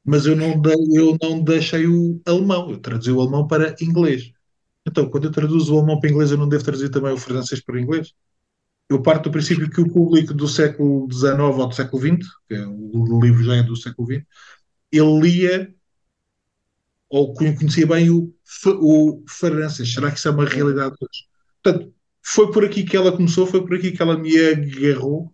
mas 0.08 0.26
eu 0.26 0.38
não, 0.38 0.62
eu 0.94 1.18
não 1.22 1.44
deixei 1.44 1.86
o 1.86 2.22
alemão, 2.26 2.72
eu 2.72 2.80
traduzi 2.80 3.12
o 3.12 3.20
alemão 3.20 3.46
para 3.46 3.76
inglês. 3.82 4.32
Então, 4.88 5.10
quando 5.10 5.26
eu 5.26 5.32
traduzo 5.32 5.76
o 5.76 5.78
alemão 5.80 6.00
para 6.00 6.10
inglês, 6.10 6.32
eu 6.32 6.38
não 6.38 6.48
devo 6.48 6.64
traduzir 6.64 6.90
também 6.90 7.12
o 7.12 7.18
francês 7.18 7.62
para 7.62 7.82
inglês? 7.82 8.14
Eu 8.90 9.02
parto 9.02 9.26
do 9.26 9.32
princípio 9.32 9.70
que 9.70 9.82
o 9.82 9.92
público 9.92 10.34
do 10.34 10.48
século 10.48 11.08
XIX 11.12 11.40
ou 11.40 11.68
do 11.68 11.76
século 11.76 12.02
XX, 12.02 12.28
que 12.48 12.56
é, 12.56 12.66
o 12.66 13.20
livro 13.22 13.44
já 13.44 13.56
é 13.58 13.64
do 13.64 13.76
século 13.76 14.08
XX, 14.08 14.26
ele 14.94 15.20
lia 15.20 15.76
ou 17.10 17.34
conhecia 17.34 17.86
bem 17.86 18.10
o, 18.10 18.34
o 18.66 19.24
francês. 19.28 19.94
Será 19.94 20.10
que 20.12 20.18
isso 20.20 20.28
é 20.30 20.32
uma 20.32 20.46
realidade 20.46 20.96
hoje? 21.02 21.26
Portanto, 21.62 21.94
foi 22.24 22.52
por 22.52 22.64
aqui 22.66 22.84
que 22.84 22.96
ela 22.96 23.12
começou, 23.12 23.46
foi 23.48 23.62
por 23.62 23.76
aqui 23.76 23.92
que 23.92 24.02
ela 24.02 24.18
me 24.18 24.38
agarrou 24.40 25.32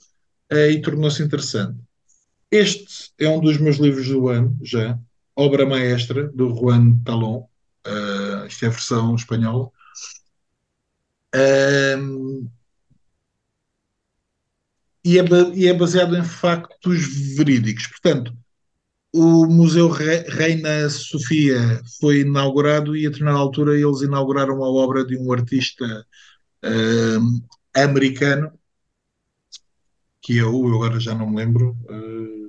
eh, 0.49 0.71
e 0.71 0.81
tornou-se 0.81 1.21
interessante. 1.23 1.79
Este 2.53 3.11
é 3.17 3.27
um 3.27 3.39
dos 3.39 3.57
meus 3.57 3.77
livros 3.77 4.07
do 4.07 4.29
ano, 4.29 4.55
já. 4.61 4.99
Obra 5.35 5.65
Maestra, 5.65 6.27
do 6.27 6.55
Juan 6.55 7.01
Talón. 7.03 7.47
Uh, 7.83 8.45
isto 8.45 8.65
é 8.65 8.67
a 8.67 8.71
versão 8.71 9.15
espanhola. 9.15 9.71
Um, 11.35 12.47
e, 15.03 15.17
é, 15.17 15.23
e, 15.55 15.67
é, 15.67 15.73
baseado 15.73 16.15
em 16.15 16.23
factos 16.23 17.35
verídicos. 17.35 17.87
Portanto, 17.87 18.37
o 19.11 19.47
Museu 19.47 19.89
Re 19.89 20.19
Reina 20.29 20.87
Sofia 20.91 21.81
foi 21.99 22.19
inaugurado 22.19 22.95
e 22.95 23.07
a 23.07 23.09
determinada 23.09 23.39
altura 23.39 23.73
eles 23.73 24.01
inauguraram 24.01 24.63
a 24.63 24.69
obra 24.69 25.03
de 25.03 25.17
um 25.17 25.33
artista 25.33 26.05
um, 26.63 27.41
americano, 27.73 28.53
que 30.21 30.37
é 30.37 30.43
o, 30.43 30.67
eu 30.67 30.75
agora 30.75 30.99
já 30.99 31.15
não 31.15 31.31
me 31.31 31.37
lembro, 31.37 31.75
uh, 31.89 32.42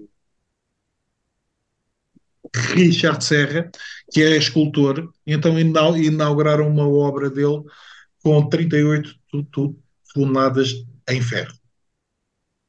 Richard 2.54 3.24
Serra, 3.24 3.70
que 4.12 4.22
é 4.22 4.36
escultor, 4.36 5.12
então 5.26 5.58
inauguraram 5.58 6.68
uma 6.68 6.88
obra 6.88 7.28
dele 7.28 7.62
com 8.22 8.48
38 8.48 9.14
toneladas 10.14 10.84
em 11.08 11.20
ferro. 11.20 11.54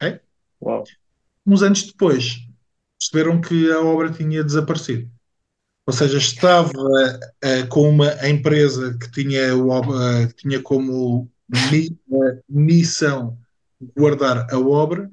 Okay? 0.02 0.20
Uau. 0.62 0.84
Uns 1.46 1.62
anos 1.62 1.84
depois, 1.84 2.40
perceberam 3.00 3.40
que 3.40 3.72
a 3.72 3.80
obra 3.82 4.12
tinha 4.12 4.44
desaparecido. 4.44 5.10
Ou 5.88 5.94
seja, 5.94 6.18
estava 6.18 6.72
uh, 6.72 7.68
com 7.70 7.88
uma 7.90 8.28
empresa 8.28 8.98
que 8.98 9.12
tinha, 9.12 9.56
uh, 9.56 10.28
que 10.30 10.36
tinha 10.36 10.62
como 10.62 11.30
mi 11.70 11.96
missão 12.50 13.38
guardar 13.96 14.48
a 14.52 14.58
obra. 14.58 15.10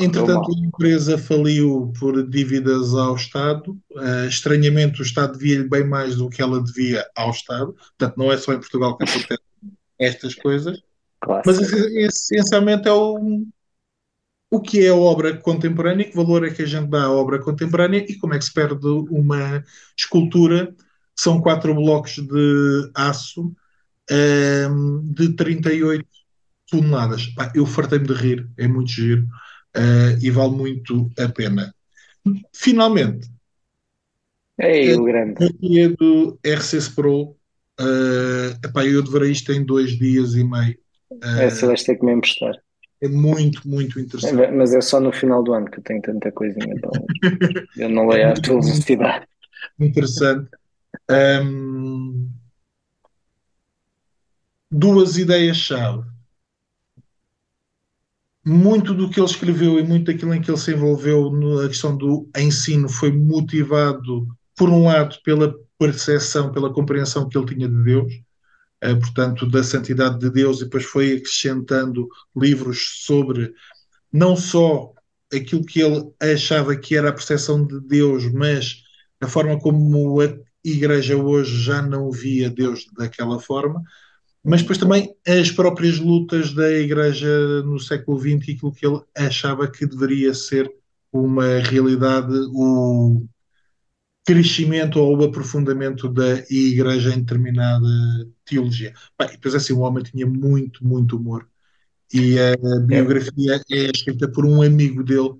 Entretanto, 0.00 0.50
a 0.50 0.66
empresa 0.66 1.18
faliu 1.18 1.92
por 1.98 2.26
dívidas 2.28 2.94
ao 2.94 3.14
Estado. 3.14 3.78
Uh, 3.92 4.26
estranhamente, 4.26 5.00
o 5.00 5.04
Estado 5.04 5.36
devia-lhe 5.36 5.68
bem 5.68 5.84
mais 5.84 6.16
do 6.16 6.30
que 6.30 6.40
ela 6.40 6.62
devia 6.62 7.06
ao 7.16 7.30
Estado. 7.30 7.74
Portanto, 7.74 8.16
não 8.16 8.32
é 8.32 8.36
só 8.38 8.52
em 8.52 8.58
Portugal 8.58 8.96
que 8.96 9.04
acontecem 9.04 9.38
estas 9.98 10.34
coisas. 10.34 10.80
Claro. 11.20 11.42
Mas, 11.44 11.60
essencialmente, 11.60 12.88
é 12.88 12.92
o, 12.92 13.44
o 14.50 14.60
que 14.60 14.86
é 14.86 14.88
a 14.88 14.94
obra 14.94 15.36
contemporânea, 15.36 16.08
que 16.08 16.16
valor 16.16 16.46
é 16.46 16.50
que 16.50 16.62
a 16.62 16.66
gente 16.66 16.88
dá 16.88 17.04
à 17.04 17.12
obra 17.12 17.38
contemporânea 17.38 18.04
e 18.08 18.16
como 18.18 18.34
é 18.34 18.38
que 18.38 18.44
se 18.44 18.52
perde 18.52 18.86
uma 18.86 19.62
escultura. 19.96 20.74
São 21.14 21.42
quatro 21.42 21.74
blocos 21.74 22.16
de 22.16 22.90
aço 22.94 23.54
um, 24.10 25.12
de 25.12 25.34
38 25.34 26.06
toneladas. 26.70 27.26
Pá, 27.26 27.52
eu 27.54 27.66
fartei-me 27.66 28.06
de 28.06 28.14
rir, 28.14 28.48
é 28.56 28.66
muito 28.66 28.90
giro 28.90 29.26
uh, 29.76 30.18
e 30.22 30.30
vale 30.30 30.52
muito 30.52 31.10
a 31.18 31.28
pena. 31.28 31.74
Finalmente, 32.52 33.28
Ei, 34.58 34.94
o 34.94 35.04
grande. 35.04 35.44
a 35.44 35.88
do 35.96 36.38
RCS 36.44 36.90
Pro, 36.90 37.36
uh, 37.80 38.50
epá, 38.64 38.84
eu 38.84 39.02
devorei 39.02 39.32
isto 39.32 39.52
em 39.52 39.64
dois 39.64 39.98
dias 39.98 40.34
e 40.34 40.44
meio. 40.44 40.78
Uh, 41.10 41.40
Essa 41.40 41.66
vais 41.66 41.82
ter 41.82 41.96
que 41.96 42.04
me 42.04 42.12
emprestar. 42.12 42.54
É 43.02 43.08
muito, 43.08 43.66
muito 43.66 43.98
interessante. 43.98 44.42
É, 44.42 44.50
mas 44.50 44.74
é 44.74 44.80
só 44.82 45.00
no 45.00 45.10
final 45.10 45.42
do 45.42 45.54
ano 45.54 45.70
que 45.70 45.78
eu 45.78 45.82
tenho 45.82 46.02
tanta 46.02 46.30
coisinha, 46.30 46.74
então 46.76 46.90
eu 47.78 47.88
não 47.88 48.06
leio 48.06 48.28
a 48.28 48.34
tua 48.34 48.60
velocidade. 48.60 49.26
Interessante. 49.78 50.50
Um, 51.10 52.28
duas 54.70 55.16
ideias-chave 55.16 56.04
muito 58.44 58.94
do 58.94 59.10
que 59.10 59.20
ele 59.20 59.26
escreveu 59.26 59.78
e 59.78 59.82
muito 59.82 60.10
daquilo 60.10 60.34
em 60.34 60.40
que 60.40 60.50
ele 60.50 60.58
se 60.58 60.72
envolveu 60.72 61.30
na 61.30 61.68
questão 61.68 61.96
do 61.96 62.28
ensino 62.36 62.88
foi 62.88 63.12
motivado, 63.12 64.26
por 64.56 64.68
um 64.68 64.84
lado, 64.84 65.16
pela 65.22 65.54
percepção, 65.78 66.50
pela 66.52 66.72
compreensão 66.72 67.28
que 67.28 67.36
ele 67.36 67.46
tinha 67.46 67.68
de 67.68 67.82
Deus, 67.82 68.12
eh, 68.80 68.94
portanto, 68.94 69.46
da 69.48 69.62
santidade 69.62 70.18
de 70.18 70.30
Deus, 70.30 70.60
e 70.60 70.64
depois 70.64 70.84
foi 70.84 71.16
acrescentando 71.16 72.08
livros 72.36 73.02
sobre 73.04 73.52
não 74.12 74.36
só 74.36 74.92
aquilo 75.32 75.64
que 75.64 75.80
ele 75.80 76.10
achava 76.20 76.76
que 76.76 76.96
era 76.96 77.10
a 77.10 77.12
percepção 77.12 77.64
de 77.64 77.80
Deus, 77.80 78.30
mas 78.32 78.82
a 79.20 79.28
forma 79.28 79.58
como 79.58 80.20
a 80.20 80.34
igreja 80.64 81.16
hoje 81.16 81.62
já 81.62 81.80
não 81.82 82.10
via 82.10 82.50
Deus 82.50 82.86
daquela 82.96 83.38
forma 83.38 83.82
mas 84.44 84.62
depois 84.62 84.78
também 84.78 85.14
as 85.26 85.50
próprias 85.50 85.98
lutas 85.98 86.52
da 86.52 86.70
Igreja 86.70 87.62
no 87.62 87.78
século 87.78 88.18
XX 88.18 88.48
e 88.48 88.52
aquilo 88.52 88.72
que 88.72 88.86
ele 88.86 89.00
achava 89.16 89.70
que 89.70 89.86
deveria 89.86 90.32
ser 90.32 90.70
uma 91.12 91.58
realidade, 91.58 92.32
o 92.52 93.26
crescimento 94.24 94.98
ou 94.98 95.18
o 95.18 95.24
aprofundamento 95.24 96.08
da 96.08 96.38
Igreja 96.50 97.12
em 97.12 97.20
determinada 97.20 97.86
teologia. 98.44 98.94
Bem, 99.18 99.30
depois 99.30 99.54
assim, 99.54 99.72
o 99.72 99.80
homem 99.80 100.04
tinha 100.04 100.26
muito, 100.26 100.86
muito 100.86 101.16
humor. 101.16 101.46
E 102.12 102.38
a 102.38 102.56
biografia 102.80 103.60
é 103.70 103.90
escrita 103.94 104.28
por 104.28 104.44
um 104.46 104.62
amigo 104.62 105.04
dele 105.04 105.34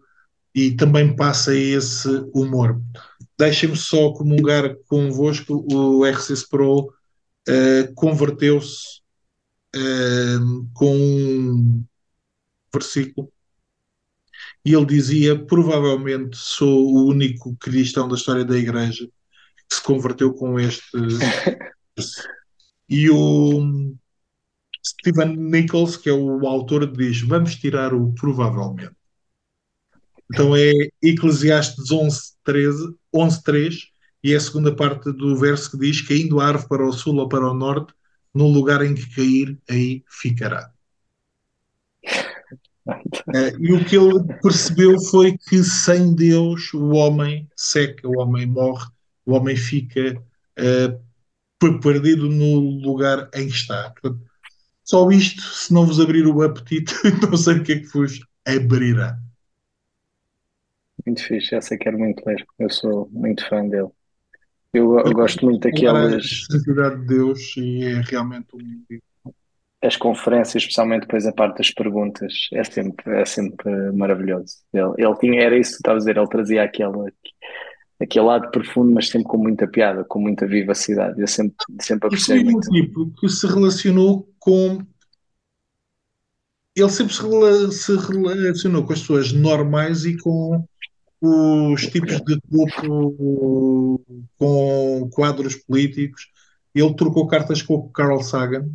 e 0.55 0.73
também 0.73 1.15
passa 1.15 1.55
esse 1.55 2.09
humor. 2.35 2.81
Deixem-me 3.39 3.77
só 3.77 4.13
comungar 4.13 4.77
convosco, 4.87 5.65
o 5.73 6.05
RCS 6.05 6.49
Pro 6.49 6.93
uh, 7.48 7.94
converteu-se 7.94 9.00
uh, 9.76 10.68
com 10.74 10.96
um 10.96 11.85
versículo 12.72 13.33
e 14.64 14.74
ele 14.74 14.87
dizia: 14.87 15.38
Provavelmente 15.44 16.37
sou 16.37 16.87
o 16.87 17.07
único 17.07 17.57
cristão 17.57 18.09
da 18.09 18.16
história 18.16 18.44
da 18.44 18.57
Igreja 18.57 19.07
que 19.68 19.76
se 19.76 19.83
converteu 19.83 20.33
com 20.35 20.59
este. 20.59 20.83
e 22.88 23.09
o 23.11 23.94
Stephen 24.85 25.37
Nichols, 25.37 25.96
que 25.96 26.09
é 26.11 26.12
o 26.12 26.46
autor, 26.46 26.90
diz: 26.90 27.20
Vamos 27.22 27.55
tirar 27.57 27.94
o 27.94 28.12
provavelmente. 28.12 28.94
Então 30.33 30.55
é 30.55 30.70
Eclesiastes 31.03 31.90
11, 31.90 32.20
13, 32.44 32.94
11, 33.12 33.42
3, 33.42 33.89
e 34.23 34.33
é 34.33 34.37
a 34.37 34.41
segunda 34.41 34.75
parte 34.75 35.13
do 35.13 35.37
verso 35.37 35.71
que 35.71 35.79
diz: 35.79 36.03
Caindo 36.03 36.41
a 36.41 36.47
árvore 36.47 36.69
para 36.69 36.87
o 36.87 36.93
sul 36.93 37.17
ou 37.17 37.29
para 37.29 37.51
o 37.51 37.55
norte, 37.55 37.93
no 38.35 38.49
lugar 38.49 38.85
em 38.85 38.95
que 38.95 39.15
cair, 39.15 39.59
aí 39.69 40.05
ficará. 40.09 40.71
Uh, 42.87 43.57
e 43.59 43.73
o 43.73 43.85
que 43.85 43.97
ele 43.97 44.23
percebeu 44.43 45.01
foi 45.01 45.37
que 45.37 45.63
sem 45.63 46.15
Deus 46.15 46.73
o 46.75 46.91
homem 46.91 47.49
seca, 47.57 48.09
o 48.09 48.19
homem 48.19 48.47
morre, 48.47 48.89
o 49.25 49.33
homem 49.33 49.57
fica 49.57 50.23
uh, 50.59 51.81
perdido 51.81 52.29
no 52.29 52.61
lugar 52.81 53.29
em 53.35 53.49
que 53.49 53.55
está. 53.55 53.91
Portanto, 53.91 54.21
só 54.85 55.09
isto, 55.11 55.41
se 55.43 55.73
não 55.73 55.87
vos 55.87 56.01
abrir 56.01 56.27
o 56.27 56.43
apetite, 56.43 56.95
não 57.23 57.37
sei 57.37 57.59
o 57.59 57.63
que 57.63 57.73
é 57.73 57.79
que 57.81 57.87
vos 57.87 58.21
abrirá. 58.47 59.19
Muito 61.07 61.23
fixe, 61.23 61.55
essa 61.55 61.79
quero 61.79 61.99
muito 61.99 62.23
ler. 62.27 62.45
Eu 62.59 62.69
sou 62.69 63.09
muito 63.13 63.47
fã 63.49 63.67
dele. 63.67 63.89
Eu, 64.73 64.99
eu 64.99 65.13
gosto 65.13 65.45
muito 65.45 65.63
daquelas. 65.63 66.47
A 66.51 66.89
de 66.91 67.07
Deus 67.07 67.57
e 67.57 67.85
é 67.85 68.01
realmente 68.01 68.49
um 68.55 69.01
as 69.83 69.97
conferências, 69.97 70.63
especialmente 70.63 71.03
depois 71.03 71.27
a 71.27 71.33
parte 71.33 71.59
das 71.59 71.71
perguntas, 71.71 72.49
é 72.53 72.63
sempre, 72.63 73.19
é 73.19 73.25
sempre 73.25 73.93
maravilhoso. 73.93 74.57
Ele, 74.73 74.93
ele 74.99 75.17
tinha, 75.17 75.43
era 75.43 75.59
isso 75.59 75.71
que 75.71 75.77
tu 75.77 75.81
estavas 75.81 76.03
a 76.03 76.07
dizer, 76.07 76.21
ele 76.21 76.29
trazia 76.29 76.63
aquele, 76.63 77.13
aquele 77.99 78.25
lado 78.25 78.51
profundo, 78.51 78.93
mas 78.93 79.09
sempre 79.09 79.29
com 79.29 79.39
muita 79.39 79.67
piada, 79.67 80.05
com 80.05 80.21
muita 80.21 80.47
vivacidade. 80.47 81.19
Eu 81.19 81.27
sempre, 81.27 81.57
sempre 81.81 82.09
apreciei 82.09 82.41
foi 82.41 82.49
um 82.49 82.53
muito. 82.53 82.71
tipo 82.71 83.11
que 83.19 83.29
se 83.29 83.47
relacionou 83.47 84.29
com. 84.39 84.85
Ele 86.77 86.89
sempre 86.91 87.15
se 87.15 87.97
relacionou 87.97 88.85
com 88.85 88.93
as 88.93 89.01
pessoas 89.01 89.33
normais 89.33 90.05
e 90.05 90.17
com 90.19 90.63
os 91.21 91.83
tipos 91.87 92.21
de 92.23 92.41
topo, 92.41 94.03
com 94.39 95.09
quadros 95.13 95.57
políticos. 95.57 96.29
Ele 96.75 96.95
trocou 96.95 97.27
cartas 97.27 97.63
com 97.63 97.75
o 97.75 97.89
Carl 97.91 98.23
Sagan. 98.23 98.69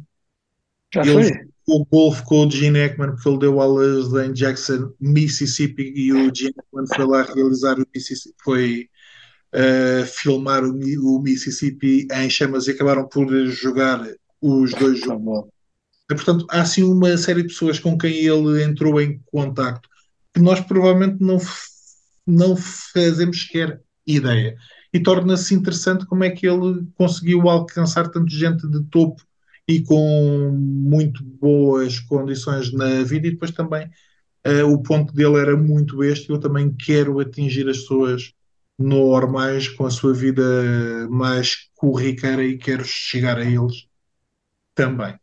Já 0.94 1.02
Ele 1.02 1.14
foi? 1.14 1.32
jogou 1.68 1.88
golfe 1.92 2.24
com 2.24 2.46
o 2.46 2.52
Gene 2.52 2.80
Hackman, 2.80 3.12
porque 3.12 3.28
ele 3.28 3.40
deu 3.40 3.60
aulas 3.60 4.14
em 4.14 4.34
Jackson, 4.34 4.94
Mississippi, 5.00 5.94
e 5.96 6.14
o 6.14 6.34
Gene 6.34 6.54
Hackman 6.58 6.88
foi 6.96 7.06
lá 7.06 7.24
realizar 7.24 7.80
o 7.80 7.88
Mississippi, 7.94 8.36
foi 8.44 8.90
uh, 9.54 10.06
filmar 10.06 10.64
o, 10.64 10.72
o, 10.72 11.22
Mississippi 11.22 12.08
em 12.12 12.30
chamas 12.30 12.68
e 12.68 12.72
acabaram 12.72 13.08
por 13.08 13.28
jogar 13.48 14.08
os 14.42 14.72
dois 14.74 15.00
Tá 15.02 15.08
juntos. 15.08 15.50
Portanto, 16.08 16.46
há 16.52 16.62
assim 16.62 16.84
uma 16.84 17.18
série 17.18 17.42
de 17.42 17.48
pessoas 17.48 17.80
com 17.80 17.98
quem 17.98 18.14
ele 18.14 18.64
entrou 18.64 19.02
em 19.02 19.20
contacto 19.26 19.90
que 20.36 20.42
nós 20.42 20.60
provavelmente 20.60 21.18
não, 21.22 21.40
não 22.26 22.56
fazemos 22.56 23.44
sequer 23.44 23.82
ideia. 24.06 24.56
E 24.94 25.00
torna-se 25.00 25.54
interessante 25.54 26.06
como 26.06 26.24
é 26.24 26.30
que 26.30 26.48
ele 26.48 26.86
conseguiu 26.96 27.50
alcançar 27.50 28.10
tanta 28.10 28.30
gente 28.30 28.68
de 28.68 28.84
topo 28.86 29.22
e 29.68 29.82
com 29.82 30.52
muito 30.54 31.24
boas 31.24 32.00
condições 32.00 32.72
na 32.72 33.04
vida, 33.04 33.28
e 33.28 33.32
depois 33.32 33.52
também 33.52 33.90
uh, 34.46 34.72
o 34.72 34.82
ponto 34.82 35.14
dele 35.14 35.38
era 35.38 35.58
muito 35.58 36.04
este. 36.04 36.30
Eu 36.30 36.40
também 36.40 36.72
quero 36.74 37.20
atingir 37.20 37.68
as 37.68 37.80
pessoas 37.80 38.34
normais 38.78 39.68
com 39.70 39.86
a 39.86 39.90
sua 39.92 40.14
vida 40.14 40.44
mais 41.10 41.70
corriqueira 41.76 42.44
e 42.44 42.58
quero 42.58 42.84
chegar 42.86 43.38
a 43.38 43.46
eles 43.46 43.88
também. 44.76 45.18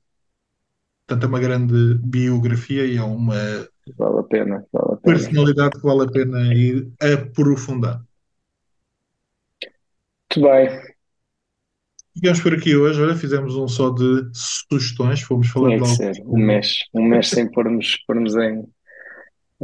Portanto, 1.06 1.24
é 1.24 1.28
uma 1.28 1.40
grande 1.40 1.94
biografia 2.02 2.86
e 2.86 2.96
é 2.96 3.02
uma 3.02 3.68
Vale 3.96 4.20
a 4.20 4.22
pena, 4.22 4.66
vale 4.72 4.91
a 4.91 4.91
pena. 4.91 4.91
Personalidade 5.02 5.80
que 5.80 5.86
vale 5.86 6.04
a 6.04 6.10
pena 6.10 6.54
ir 6.54 6.90
aprofundar. 7.00 8.02
Muito 10.34 10.48
bem, 10.48 10.92
Ficamos 12.14 12.40
por 12.40 12.54
aqui 12.54 12.76
hoje. 12.76 13.02
Olha, 13.02 13.14
fizemos 13.14 13.56
um 13.56 13.66
só 13.66 13.90
de 13.90 14.30
sugestões, 14.34 15.22
fomos 15.22 15.50
que 15.50 15.60
de 15.60 15.88
ser. 15.88 16.12
Um 16.26 16.38
mês, 16.38 16.78
um 16.92 17.02
mês 17.02 17.28
sem 17.28 17.50
pormos, 17.50 17.96
pormos 18.06 18.34
em, 18.36 18.64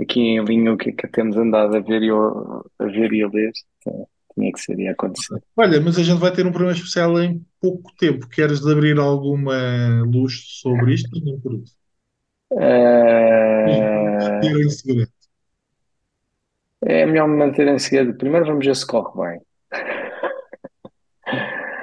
aqui 0.01 0.21
em 0.21 0.43
linha 0.45 0.73
o 0.73 0.77
que 0.77 0.91
é 0.91 0.93
que 0.93 1.09
temos 1.09 1.37
andado 1.37 1.77
a 1.77 1.81
ver 1.81 2.03
e 2.03 2.11
a, 2.11 2.87
ver 2.87 3.13
e 3.13 3.23
a 3.23 3.29
ler. 3.29 3.53
Então, 3.79 4.09
tinha 4.35 4.53
que 4.53 4.61
ser 4.61 4.79
e 4.79 4.89
acontecer. 4.89 5.43
Olha, 5.57 5.81
mas 5.81 5.99
a 5.99 6.03
gente 6.03 6.19
vai 6.19 6.33
ter 6.33 6.47
um 6.47 6.51
programa 6.51 6.73
especial 6.73 7.21
em 7.21 7.45
pouco 7.61 7.93
tempo. 7.99 8.29
Queres 8.29 8.67
abrir 8.67 8.99
alguma 8.99 10.03
luz 10.05 10.43
sobre 10.63 10.95
isto? 10.95 11.11
Nem 11.23 11.39
por 11.39 11.55
isso. 11.55 11.77
Ter 14.41 14.57
em 14.57 14.71
segredo. 14.71 15.18
É 16.83 17.07
melhor 17.07 17.29
me 17.29 17.37
manter 17.37 17.67
em 17.69 17.79
segredo. 17.79 18.15
Primeiro 18.17 18.47
vamos 18.47 18.65
ver 18.65 18.77
se 18.77 18.87
corre 18.87 19.13
bem. 19.31 19.41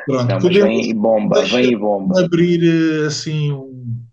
Pronto, 0.06 0.28
Não, 0.30 0.40
podemos 0.40 0.70
vem 0.70 0.90
e 0.90 0.94
bomba, 0.94 1.42
vem 1.46 1.72
e 1.72 1.76
bomba. 1.76 2.22
abrir 2.24 2.62
eh, 3.04 3.08
assim 3.08 3.52
um, 3.52 4.06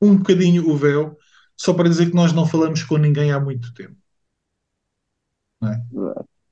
um 0.00 0.16
bocadinho 0.16 0.68
o 0.70 0.76
véu, 0.76 1.18
só 1.56 1.74
para 1.74 1.88
dizer 1.88 2.10
que 2.10 2.14
nós 2.14 2.32
não 2.32 2.46
falamos 2.46 2.82
com 2.84 2.96
ninguém 2.96 3.32
há 3.32 3.40
muito 3.40 3.74
tempo. 3.74 3.96
não 5.60 5.72
é? 5.72 5.82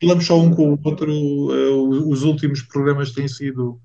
Falamos 0.03 0.27
só 0.27 0.37
um 0.41 0.53
com 0.53 0.75
o 0.75 0.79
outro, 0.83 1.09
eh, 1.09 1.71
os 1.71 2.25
últimos 2.25 2.63
programas 2.63 3.13
têm 3.13 3.29
sido 3.29 3.81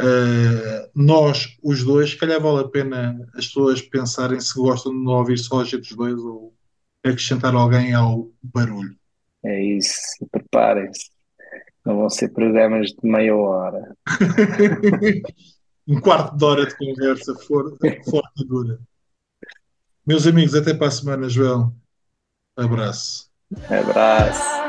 eh, 0.00 0.90
nós, 0.94 1.54
os 1.62 1.84
dois. 1.84 2.10
Se 2.10 2.16
calhar 2.16 2.40
vale 2.40 2.60
a 2.60 2.68
pena 2.68 3.14
as 3.34 3.46
pessoas 3.48 3.82
pensarem 3.82 4.40
se 4.40 4.54
gostam 4.58 4.92
de 4.92 5.04
não 5.04 5.12
ouvir 5.12 5.36
só 5.38 5.60
a 5.60 5.64
gente 5.64 5.90
os 5.90 5.96
dois 5.96 6.14
ou 6.18 6.54
acrescentar 7.10 7.54
alguém 7.54 7.94
ao 7.94 8.30
barulho. 8.42 8.96
É 9.44 9.62
isso, 9.62 10.26
preparem-se. 10.30 11.10
Não 11.84 11.96
vão 11.98 12.08
ser 12.08 12.30
programas 12.30 12.88
de 12.88 12.96
meia 13.06 13.36
hora. 13.36 13.94
um 15.86 16.00
quarto 16.00 16.36
de 16.36 16.44
hora 16.44 16.66
de 16.66 16.76
conversa 16.76 17.34
for- 17.46 17.76
forte 18.08 18.42
e 18.42 18.46
dura. 18.46 18.80
Meus 20.06 20.26
amigos, 20.26 20.54
até 20.54 20.72
para 20.72 20.88
a 20.88 20.90
semana, 20.90 21.28
João. 21.28 21.74
Abraço. 22.56 23.30
Abraço. 23.68 24.63